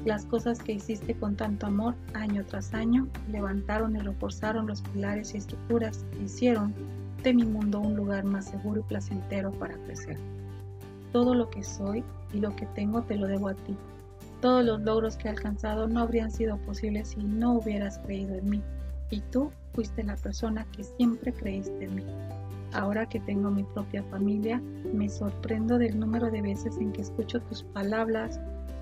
las 0.04 0.26
cosas 0.26 0.60
que 0.60 0.74
hiciste 0.74 1.16
con 1.16 1.38
tanto 1.38 1.68
amor 1.68 1.96
año 2.14 2.44
tras 2.46 2.74
año 2.74 3.08
levantaron 3.32 3.96
y 3.96 4.00
reforzaron 4.00 4.68
los 4.68 4.82
pilares 4.82 5.34
y 5.34 5.38
estructuras 5.38 6.06
que 6.12 6.24
hicieron 6.24 6.74
de 7.24 7.34
mi 7.34 7.46
mundo 7.46 7.80
un 7.80 7.96
lugar 7.96 8.26
más 8.26 8.46
seguro 8.46 8.82
y 8.82 8.84
placentero 8.84 9.52
para 9.52 9.76
crecer. 9.86 10.18
Todo 11.14 11.34
lo 11.34 11.50
que 11.50 11.64
soy 11.64 12.04
y 12.34 12.40
lo 12.40 12.54
que 12.58 12.66
tengo 12.68 13.04
te 13.04 13.16
lo 13.16 13.28
debo 13.28 13.48
a 13.48 13.54
ti. 13.54 13.78
Todos 14.42 14.66
los 14.66 14.82
logros 14.82 15.16
que 15.16 15.30
he 15.30 15.32
alcanzado 15.32 15.88
no 15.88 16.02
habrían 16.02 16.32
sido 16.32 16.58
posibles 16.58 17.10
si 17.10 17.24
no 17.24 17.54
hubieras 17.54 18.00
creído 18.00 18.36
en 18.36 18.50
mí. 18.50 18.62
Y 19.12 19.22
tú 19.22 19.52
fuiste 19.74 20.04
la 20.04 20.16
persona 20.18 20.66
que 20.76 20.84
siempre 20.84 21.32
creíste 21.32 21.86
en 21.86 21.96
mí. 21.96 22.04
Ahora 22.74 23.06
que 23.06 23.20
tengo 23.20 23.52
mi 23.52 23.64
propia 23.64 24.04
familia, 24.04 24.62
me 24.94 25.10
sorprendo 25.10 25.78
del 25.78 26.00
número 26.00 26.32
de 26.32 26.42
veces 26.42 26.78
en 26.78 26.94
que 26.94 27.02
escucho 27.02 27.42
tus 27.42 27.64
palabras, 27.64 28.40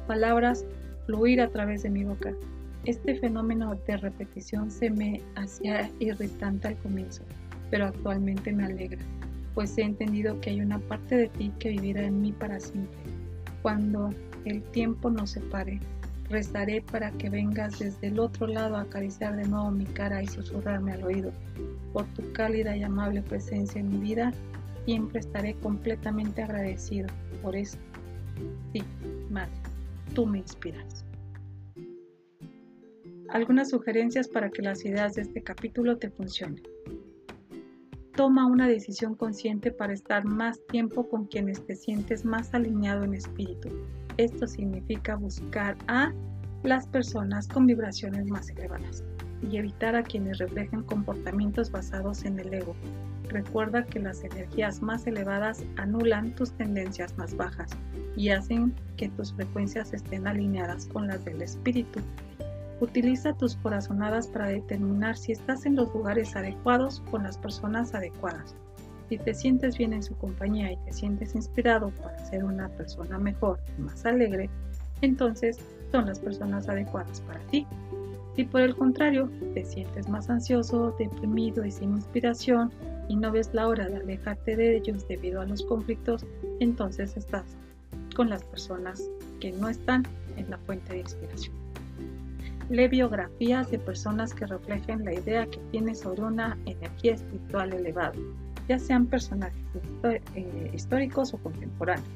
palabras 0.07 0.65
fluir 1.05 1.41
a 1.41 1.49
través 1.49 1.83
de 1.83 1.89
mi 1.89 2.03
boca. 2.03 2.33
Este 2.85 3.15
fenómeno 3.15 3.75
de 3.87 3.97
repetición 3.97 4.69
se 4.69 4.91
me 4.91 5.21
hacía 5.35 5.89
irritante 5.99 6.67
al 6.67 6.77
comienzo, 6.77 7.23
pero 7.71 7.87
actualmente 7.87 8.51
me 8.51 8.65
alegra, 8.65 9.01
pues 9.55 9.75
he 9.77 9.81
entendido 9.81 10.39
que 10.39 10.51
hay 10.51 10.61
una 10.61 10.79
parte 10.79 11.15
de 11.15 11.27
ti 11.29 11.51
que 11.57 11.69
vivirá 11.69 12.03
en 12.03 12.21
mí 12.21 12.31
para 12.31 12.59
siempre. 12.59 12.99
Cuando 13.63 14.13
el 14.45 14.61
tiempo 14.71 15.09
nos 15.09 15.31
separe, 15.31 15.79
rezaré 16.29 16.81
para 16.81 17.11
que 17.11 17.29
vengas 17.29 17.79
desde 17.79 18.07
el 18.07 18.19
otro 18.19 18.47
lado 18.47 18.75
a 18.75 18.81
acariciar 18.81 19.35
de 19.35 19.47
nuevo 19.47 19.71
mi 19.71 19.85
cara 19.85 20.21
y 20.21 20.27
susurrarme 20.27 20.93
al 20.93 21.03
oído. 21.03 21.31
Por 21.93 22.05
tu 22.13 22.31
cálida 22.33 22.75
y 22.77 22.83
amable 22.83 23.21
presencia 23.21 23.81
en 23.81 23.89
mi 23.89 23.97
vida, 23.97 24.33
siempre 24.85 25.19
estaré 25.19 25.55
completamente 25.55 26.41
agradecido 26.41 27.07
por 27.41 27.55
eso. 27.55 27.77
Sí, 28.73 28.83
Madre 29.29 29.51
tú 30.13 30.25
me 30.25 30.39
inspiras. 30.39 31.05
Algunas 33.29 33.69
sugerencias 33.69 34.27
para 34.27 34.49
que 34.49 34.61
las 34.61 34.83
ideas 34.85 35.13
de 35.13 35.21
este 35.21 35.43
capítulo 35.43 35.97
te 35.97 36.09
funcionen. 36.09 36.63
Toma 38.19 38.47
una 38.47 38.67
decisión 38.67 39.15
consciente 39.15 39.71
para 39.71 39.93
estar 39.93 40.25
más 40.25 40.59
tiempo 40.67 41.07
con 41.07 41.27
quienes 41.27 41.65
te 41.65 41.73
sientes 41.73 42.25
más 42.25 42.53
alineado 42.53 43.05
en 43.05 43.13
espíritu. 43.13 43.69
Esto 44.17 44.45
significa 44.45 45.15
buscar 45.15 45.77
a 45.87 46.11
las 46.63 46.85
personas 46.85 47.47
con 47.47 47.65
vibraciones 47.65 48.25
más 48.27 48.49
elevadas 48.49 49.05
y 49.49 49.55
evitar 49.55 49.95
a 49.95 50.03
quienes 50.03 50.37
reflejen 50.37 50.83
comportamientos 50.83 51.71
basados 51.71 52.25
en 52.25 52.37
el 52.39 52.53
ego. 52.53 52.75
Recuerda 53.29 53.85
que 53.85 54.01
las 54.01 54.21
energías 54.25 54.81
más 54.81 55.07
elevadas 55.07 55.63
anulan 55.77 56.35
tus 56.35 56.51
tendencias 56.51 57.17
más 57.17 57.33
bajas 57.37 57.71
y 58.17 58.31
hacen 58.31 58.75
que 58.97 59.07
tus 59.07 59.31
frecuencias 59.31 59.93
estén 59.93 60.27
alineadas 60.27 60.87
con 60.87 61.07
las 61.07 61.23
del 61.23 61.41
espíritu. 61.41 62.01
Utiliza 62.81 63.33
tus 63.33 63.55
corazonadas 63.57 64.27
para 64.27 64.47
determinar 64.47 65.17
si 65.17 65.33
estás 65.33 65.65
en 65.65 65.75
los 65.75 65.93
lugares 65.93 66.35
adecuados 66.35 67.01
con 67.11 67.23
las 67.23 67.37
personas 67.37 67.93
adecuadas. 67.93 68.55
Si 69.09 69.17
te 69.17 69.33
sientes 69.33 69.77
bien 69.77 69.91
en 69.91 70.03
su 70.03 70.15
compañía 70.17 70.71
y 70.71 70.77
te 70.77 70.93
sientes 70.93 71.35
inspirado 71.35 71.89
para 72.01 72.25
ser 72.25 72.43
una 72.43 72.69
persona 72.69 73.17
mejor 73.17 73.59
y 73.77 73.81
más 73.81 74.05
alegre, 74.05 74.49
entonces 75.01 75.57
son 75.91 76.05
las 76.05 76.19
personas 76.19 76.69
adecuadas 76.69 77.21
para 77.21 77.39
ti. 77.47 77.65
Si 78.35 78.45
por 78.45 78.61
el 78.61 78.75
contrario 78.75 79.29
te 79.53 79.65
sientes 79.65 80.07
más 80.07 80.29
ansioso, 80.29 80.95
deprimido 80.97 81.65
y 81.65 81.71
sin 81.71 81.91
inspiración 81.91 82.71
y 83.09 83.15
no 83.15 83.31
ves 83.31 83.49
la 83.53 83.67
hora 83.67 83.89
de 83.89 83.97
alejarte 83.97 84.55
de 84.55 84.77
ellos 84.77 85.05
debido 85.07 85.41
a 85.41 85.45
los 85.45 85.63
conflictos, 85.63 86.25
entonces 86.59 87.17
estás 87.17 87.43
con 88.15 88.29
las 88.29 88.43
personas 88.43 89.03
que 89.41 89.51
no 89.51 89.67
están 89.67 90.03
en 90.37 90.49
la 90.49 90.57
fuente 90.59 90.93
de 90.93 90.99
inspiración. 90.99 91.68
Lee 92.69 92.87
biografías 92.87 93.71
de 93.71 93.79
personas 93.79 94.33
que 94.33 94.45
reflejen 94.45 95.03
la 95.03 95.13
idea 95.13 95.47
que 95.47 95.59
tienes 95.71 96.01
sobre 96.01 96.21
una 96.21 96.55
energía 96.65 97.15
espiritual 97.15 97.73
elevada, 97.73 98.13
ya 98.67 98.77
sean 98.77 99.07
personajes 99.07 99.59
eh, 100.03 100.71
históricos 100.71 101.33
o 101.33 101.37
contemporáneos. 101.39 102.07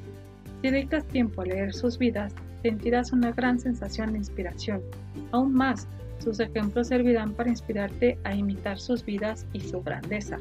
Si 0.62 0.70
dedicas 0.70 1.04
tiempo 1.06 1.42
a 1.42 1.46
leer 1.46 1.74
sus 1.74 1.98
vidas, 1.98 2.32
sentirás 2.62 3.12
una 3.12 3.32
gran 3.32 3.58
sensación 3.58 4.12
de 4.12 4.18
inspiración. 4.18 4.80
Aún 5.32 5.52
más, 5.52 5.88
Sus 6.18 6.40
ejemplos 6.40 6.88
servirán 6.88 7.34
para 7.34 7.50
inspirarte 7.50 8.18
a 8.24 8.34
imitar 8.34 8.78
sus 8.78 9.04
vidas 9.04 9.46
y 9.52 9.60
su 9.60 9.82
grandeza. 9.82 10.38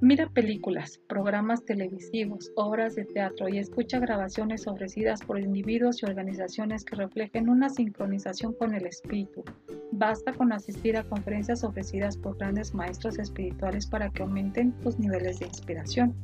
Mira 0.00 0.28
películas, 0.28 1.00
programas 1.08 1.64
televisivos, 1.64 2.52
obras 2.54 2.94
de 2.94 3.04
teatro 3.04 3.48
y 3.48 3.58
escucha 3.58 3.98
grabaciones 3.98 4.68
ofrecidas 4.68 5.20
por 5.22 5.40
individuos 5.40 6.00
y 6.00 6.06
organizaciones 6.06 6.84
que 6.84 6.94
reflejen 6.94 7.48
una 7.48 7.68
sincronización 7.68 8.52
con 8.52 8.76
el 8.76 8.86
espíritu. 8.86 9.42
Basta 9.90 10.32
con 10.32 10.52
asistir 10.52 10.96
a 10.96 11.02
conferencias 11.02 11.64
ofrecidas 11.64 12.16
por 12.16 12.38
grandes 12.38 12.74
maestros 12.74 13.18
espirituales 13.18 13.88
para 13.88 14.08
que 14.10 14.22
aumenten 14.22 14.70
tus 14.82 15.00
niveles 15.00 15.40
de 15.40 15.46
inspiración. 15.46 16.14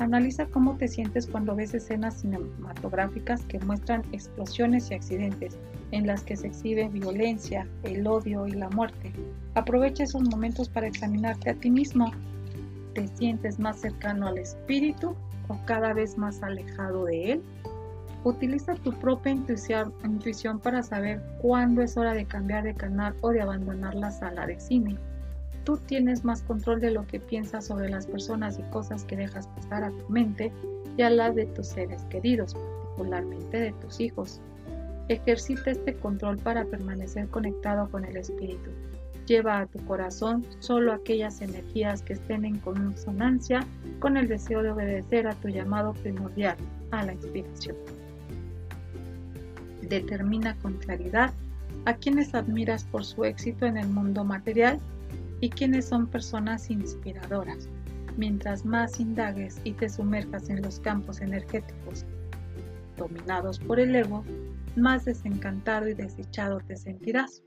Analiza 0.00 0.46
cómo 0.46 0.76
te 0.76 0.88
sientes 0.88 1.28
cuando 1.28 1.54
ves 1.54 1.74
escenas 1.74 2.22
cinematográficas 2.22 3.44
que 3.44 3.60
muestran 3.60 4.02
explosiones 4.10 4.90
y 4.90 4.94
accidentes, 4.94 5.56
en 5.92 6.08
las 6.08 6.24
que 6.24 6.36
se 6.36 6.48
exhibe 6.48 6.88
violencia, 6.88 7.68
el 7.84 8.04
odio 8.04 8.48
y 8.48 8.52
la 8.52 8.68
muerte. 8.70 9.12
Aprovecha 9.54 10.02
esos 10.02 10.22
momentos 10.22 10.68
para 10.68 10.88
examinarte 10.88 11.50
a 11.50 11.54
ti 11.54 11.70
mismo 11.70 12.10
¿Te 12.96 13.08
sientes 13.08 13.58
más 13.58 13.78
cercano 13.78 14.26
al 14.26 14.38
espíritu 14.38 15.14
o 15.48 15.60
cada 15.66 15.92
vez 15.92 16.16
más 16.16 16.42
alejado 16.42 17.04
de 17.04 17.32
él? 17.32 17.42
Utiliza 18.24 18.74
tu 18.76 18.90
propia 18.90 19.32
intuición, 19.32 20.58
para 20.60 20.82
saber 20.82 21.20
cuándo 21.42 21.82
es 21.82 21.98
hora 21.98 22.14
de 22.14 22.24
cambiar 22.24 22.64
de 22.64 22.72
canal 22.72 23.14
o 23.20 23.32
de 23.32 23.42
abandonar 23.42 23.94
la 23.94 24.10
sala 24.10 24.46
de 24.46 24.58
cine. 24.58 24.96
Tú 25.64 25.76
tienes 25.76 26.24
más 26.24 26.40
control 26.40 26.80
de 26.80 26.90
lo 26.90 27.06
que 27.06 27.20
piensas 27.20 27.66
sobre 27.66 27.90
las 27.90 28.06
personas 28.06 28.58
y 28.58 28.62
cosas 28.70 29.04
que 29.04 29.16
dejas 29.16 29.46
pasar 29.48 29.84
a 29.84 29.90
tu 29.90 30.08
mente 30.08 30.50
y 30.96 31.02
a 31.02 31.10
las 31.10 31.34
de 31.34 31.44
tus 31.44 31.66
seres 31.66 32.02
queridos, 32.04 32.54
particularmente 32.54 33.60
de 33.60 33.72
tus 33.72 34.00
hijos. 34.00 34.40
Ejercita 35.08 35.70
este 35.70 35.94
control 35.96 36.38
para 36.38 36.64
permanecer 36.64 37.28
conectado 37.28 37.90
con 37.90 38.06
el 38.06 38.16
espíritu. 38.16 38.70
Lleva 39.26 39.58
a 39.60 39.66
tu 39.66 39.84
corazón 39.86 40.46
solo 40.60 40.92
aquellas 40.92 41.40
energías 41.40 42.02
que 42.02 42.12
estén 42.12 42.44
en 42.44 42.58
consonancia 42.60 43.66
con 43.98 44.16
el 44.16 44.28
deseo 44.28 44.62
de 44.62 44.70
obedecer 44.70 45.26
a 45.26 45.34
tu 45.34 45.48
llamado 45.48 45.94
primordial, 45.94 46.56
a 46.92 47.04
la 47.04 47.12
inspiración. 47.12 47.76
Determina 49.82 50.54
con 50.56 50.74
claridad 50.74 51.32
a 51.86 51.94
quienes 51.94 52.34
admiras 52.34 52.84
por 52.84 53.04
su 53.04 53.24
éxito 53.24 53.66
en 53.66 53.76
el 53.76 53.88
mundo 53.88 54.24
material 54.24 54.78
y 55.40 55.50
quienes 55.50 55.86
son 55.86 56.06
personas 56.06 56.70
inspiradoras. 56.70 57.68
Mientras 58.16 58.64
más 58.64 59.00
indagues 59.00 59.60
y 59.64 59.72
te 59.72 59.88
sumerjas 59.88 60.48
en 60.50 60.62
los 60.62 60.80
campos 60.80 61.20
energéticos 61.20 62.04
dominados 62.96 63.58
por 63.58 63.78
el 63.78 63.94
ego, 63.94 64.24
más 64.76 65.04
desencantado 65.04 65.88
y 65.88 65.94
desdichado 65.94 66.60
te 66.60 66.76
sentirás. 66.76 67.42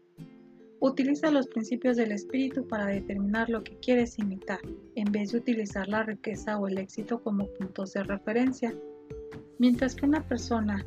Utiliza 0.82 1.30
los 1.30 1.48
principios 1.48 1.98
del 1.98 2.14
espíritu 2.14 2.66
para 2.66 2.86
determinar 2.86 3.50
lo 3.50 3.64
que 3.66 3.78
quieres 3.80 4.18
imitar, 4.18 4.60
en 4.96 5.12
vez 5.12 5.34
de 5.34 5.40
utilizar 5.40 5.90
la 5.90 6.04
riqueza 6.04 6.58
o 6.58 6.70
el 6.70 6.78
éxito 6.78 7.22
como 7.22 7.48
puntos 7.48 7.92
de 7.92 8.04
referencia. 8.04 8.74
Mientras 9.58 9.94
que 9.94 10.06
una 10.06 10.26
persona 10.26 10.86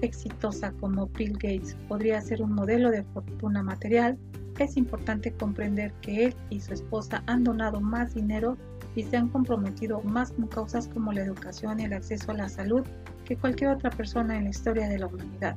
exitosa 0.00 0.72
como 0.72 1.06
Bill 1.06 1.34
Gates 1.34 1.76
podría 1.86 2.20
ser 2.20 2.42
un 2.42 2.52
modelo 2.52 2.90
de 2.90 3.04
fortuna 3.04 3.62
material, 3.62 4.18
es 4.58 4.76
importante 4.76 5.32
comprender 5.32 5.92
que 6.00 6.26
él 6.26 6.34
y 6.50 6.60
su 6.60 6.74
esposa 6.74 7.22
han 7.26 7.44
donado 7.44 7.80
más 7.80 8.14
dinero 8.14 8.56
y 8.96 9.04
se 9.04 9.16
han 9.16 9.28
comprometido 9.28 10.02
más 10.02 10.32
con 10.32 10.48
causas 10.48 10.88
como 10.88 11.12
la 11.12 11.22
educación 11.22 11.78
y 11.78 11.84
el 11.84 11.92
acceso 11.92 12.32
a 12.32 12.34
la 12.34 12.48
salud 12.48 12.82
que 13.24 13.36
cualquier 13.36 13.70
otra 13.70 13.90
persona 13.90 14.36
en 14.36 14.44
la 14.44 14.50
historia 14.50 14.88
de 14.88 14.98
la 14.98 15.06
humanidad. 15.06 15.56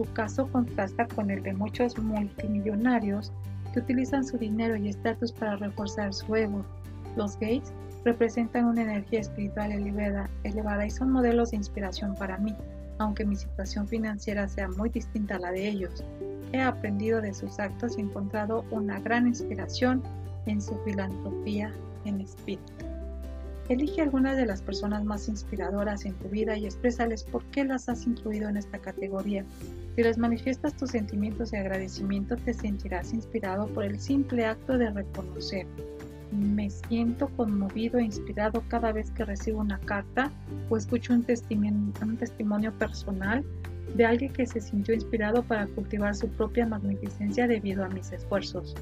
Su 0.00 0.10
caso 0.14 0.50
contrasta 0.50 1.06
con 1.08 1.30
el 1.30 1.42
de 1.42 1.52
muchos 1.52 1.98
multimillonarios 1.98 3.34
que 3.74 3.80
utilizan 3.80 4.24
su 4.24 4.38
dinero 4.38 4.74
y 4.74 4.88
estatus 4.88 5.30
para 5.30 5.56
reforzar 5.56 6.14
su 6.14 6.34
ego. 6.34 6.64
Los 7.18 7.34
Gates 7.34 7.74
representan 8.06 8.64
una 8.64 8.80
energía 8.80 9.20
espiritual 9.20 9.72
elevada, 9.72 10.30
elevada 10.42 10.86
y 10.86 10.90
son 10.90 11.12
modelos 11.12 11.50
de 11.50 11.58
inspiración 11.58 12.14
para 12.14 12.38
mí, 12.38 12.56
aunque 12.96 13.26
mi 13.26 13.36
situación 13.36 13.86
financiera 13.86 14.48
sea 14.48 14.68
muy 14.68 14.88
distinta 14.88 15.36
a 15.36 15.40
la 15.40 15.52
de 15.52 15.68
ellos. 15.68 16.02
He 16.52 16.62
aprendido 16.62 17.20
de 17.20 17.34
sus 17.34 17.60
actos 17.60 17.98
y 17.98 18.00
encontrado 18.00 18.64
una 18.70 19.00
gran 19.00 19.26
inspiración 19.26 20.02
en 20.46 20.62
su 20.62 20.78
filantropía 20.78 21.74
en 22.06 22.22
espíritu. 22.22 22.72
Elige 23.68 24.00
algunas 24.00 24.38
de 24.38 24.46
las 24.46 24.62
personas 24.62 25.04
más 25.04 25.28
inspiradoras 25.28 26.06
en 26.06 26.14
tu 26.14 26.28
vida 26.30 26.56
y 26.56 26.64
exprésales 26.64 27.22
por 27.22 27.44
qué 27.50 27.64
las 27.64 27.90
has 27.90 28.06
incluido 28.06 28.48
en 28.48 28.56
esta 28.56 28.78
categoría. 28.78 29.44
Si 29.96 30.02
les 30.02 30.18
manifiestas 30.18 30.76
tus 30.76 30.90
sentimientos 30.90 31.50
de 31.50 31.58
agradecimiento, 31.58 32.36
te 32.36 32.54
sentirás 32.54 33.12
inspirado 33.12 33.66
por 33.68 33.84
el 33.84 33.98
simple 33.98 34.44
acto 34.44 34.78
de 34.78 34.90
reconocer. 34.90 35.66
Me 36.30 36.70
siento 36.70 37.28
conmovido 37.36 37.98
e 37.98 38.04
inspirado 38.04 38.62
cada 38.68 38.92
vez 38.92 39.10
que 39.10 39.24
recibo 39.24 39.60
una 39.60 39.80
carta 39.80 40.30
o 40.68 40.76
escucho 40.76 41.12
un 41.12 41.24
testimonio, 41.24 41.92
un 42.02 42.16
testimonio 42.16 42.72
personal 42.78 43.44
de 43.96 44.06
alguien 44.06 44.32
que 44.32 44.46
se 44.46 44.60
sintió 44.60 44.94
inspirado 44.94 45.42
para 45.42 45.66
cultivar 45.66 46.14
su 46.14 46.28
propia 46.28 46.66
magnificencia 46.66 47.48
debido 47.48 47.84
a 47.84 47.88
mis 47.88 48.12
esfuerzos. 48.12 48.76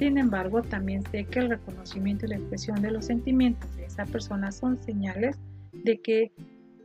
Sin 0.00 0.18
embargo, 0.18 0.62
también 0.62 1.02
sé 1.12 1.24
que 1.26 1.40
el 1.40 1.50
reconocimiento 1.50 2.26
y 2.26 2.30
la 2.30 2.36
expresión 2.36 2.82
de 2.82 2.90
los 2.90 3.04
sentimientos 3.04 3.76
de 3.76 3.84
esa 3.84 4.04
persona 4.06 4.50
son 4.50 4.82
señales 4.82 5.38
de 5.72 6.00
que 6.00 6.32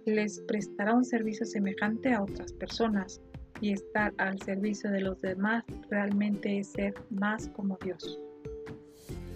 les 0.05 0.39
prestará 0.41 0.93
un 0.93 1.03
servicio 1.03 1.45
semejante 1.45 2.13
a 2.13 2.21
otras 2.21 2.53
personas 2.53 3.21
y 3.61 3.71
estar 3.71 4.13
al 4.17 4.39
servicio 4.41 4.91
de 4.91 5.01
los 5.01 5.21
demás 5.21 5.63
realmente 5.89 6.59
es 6.59 6.67
ser 6.69 6.93
más 7.09 7.49
como 7.49 7.77
Dios. 7.83 8.19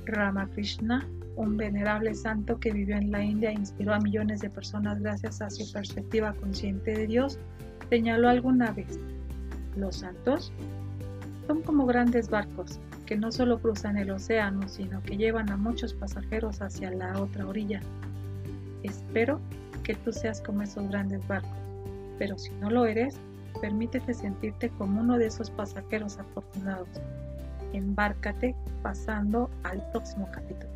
Ramakrishna, 0.05 1.07
un 1.36 1.57
venerable 1.57 2.13
santo 2.13 2.59
que 2.59 2.72
vivió 2.72 2.97
en 2.97 3.11
la 3.11 3.24
India 3.24 3.49
e 3.51 3.53
inspiró 3.53 3.93
a 3.93 3.99
millones 3.99 4.41
de 4.41 4.49
personas 4.49 4.99
gracias 4.99 5.41
a 5.41 5.49
su 5.49 5.72
perspectiva 5.72 6.34
consciente 6.34 6.91
de 6.91 7.07
Dios, 7.07 7.39
señaló 7.89 8.30
alguna 8.30 8.72
vez, 8.72 8.99
los 9.76 9.97
santos 9.97 10.51
son 11.47 11.61
como 11.61 11.86
grandes 11.86 12.30
barcos 12.30 12.80
que 13.05 13.17
no 13.17 13.32
solo 13.32 13.59
cruzan 13.59 13.97
el 13.97 14.11
océano, 14.11 14.67
sino 14.67 15.01
que 15.01 15.17
llevan 15.17 15.49
a 15.49 15.57
muchos 15.57 15.95
pasajeros 15.95 16.61
hacia 16.61 16.91
la 16.91 17.20
otra 17.20 17.47
orilla. 17.47 17.80
Espero 18.84 19.39
que 19.84 19.95
tú 19.95 20.13
seas 20.13 20.41
como 20.41 20.61
esos 20.61 20.88
grandes 20.89 21.28
barcos, 21.28 21.57
pero 22.20 22.38
si 22.38 22.51
no 22.61 22.70
lo 22.70 22.86
eres, 22.86 23.20
Permítete 23.62 24.14
sentirte 24.14 24.70
como 24.70 25.02
uno 25.02 25.18
de 25.18 25.28
esos 25.28 25.50
pasajeros 25.50 26.18
afortunados. 26.18 26.88
Embárcate 27.74 28.56
pasando 28.82 29.50
al 29.64 29.84
próximo 29.91 30.30
capítulo. 30.32 30.70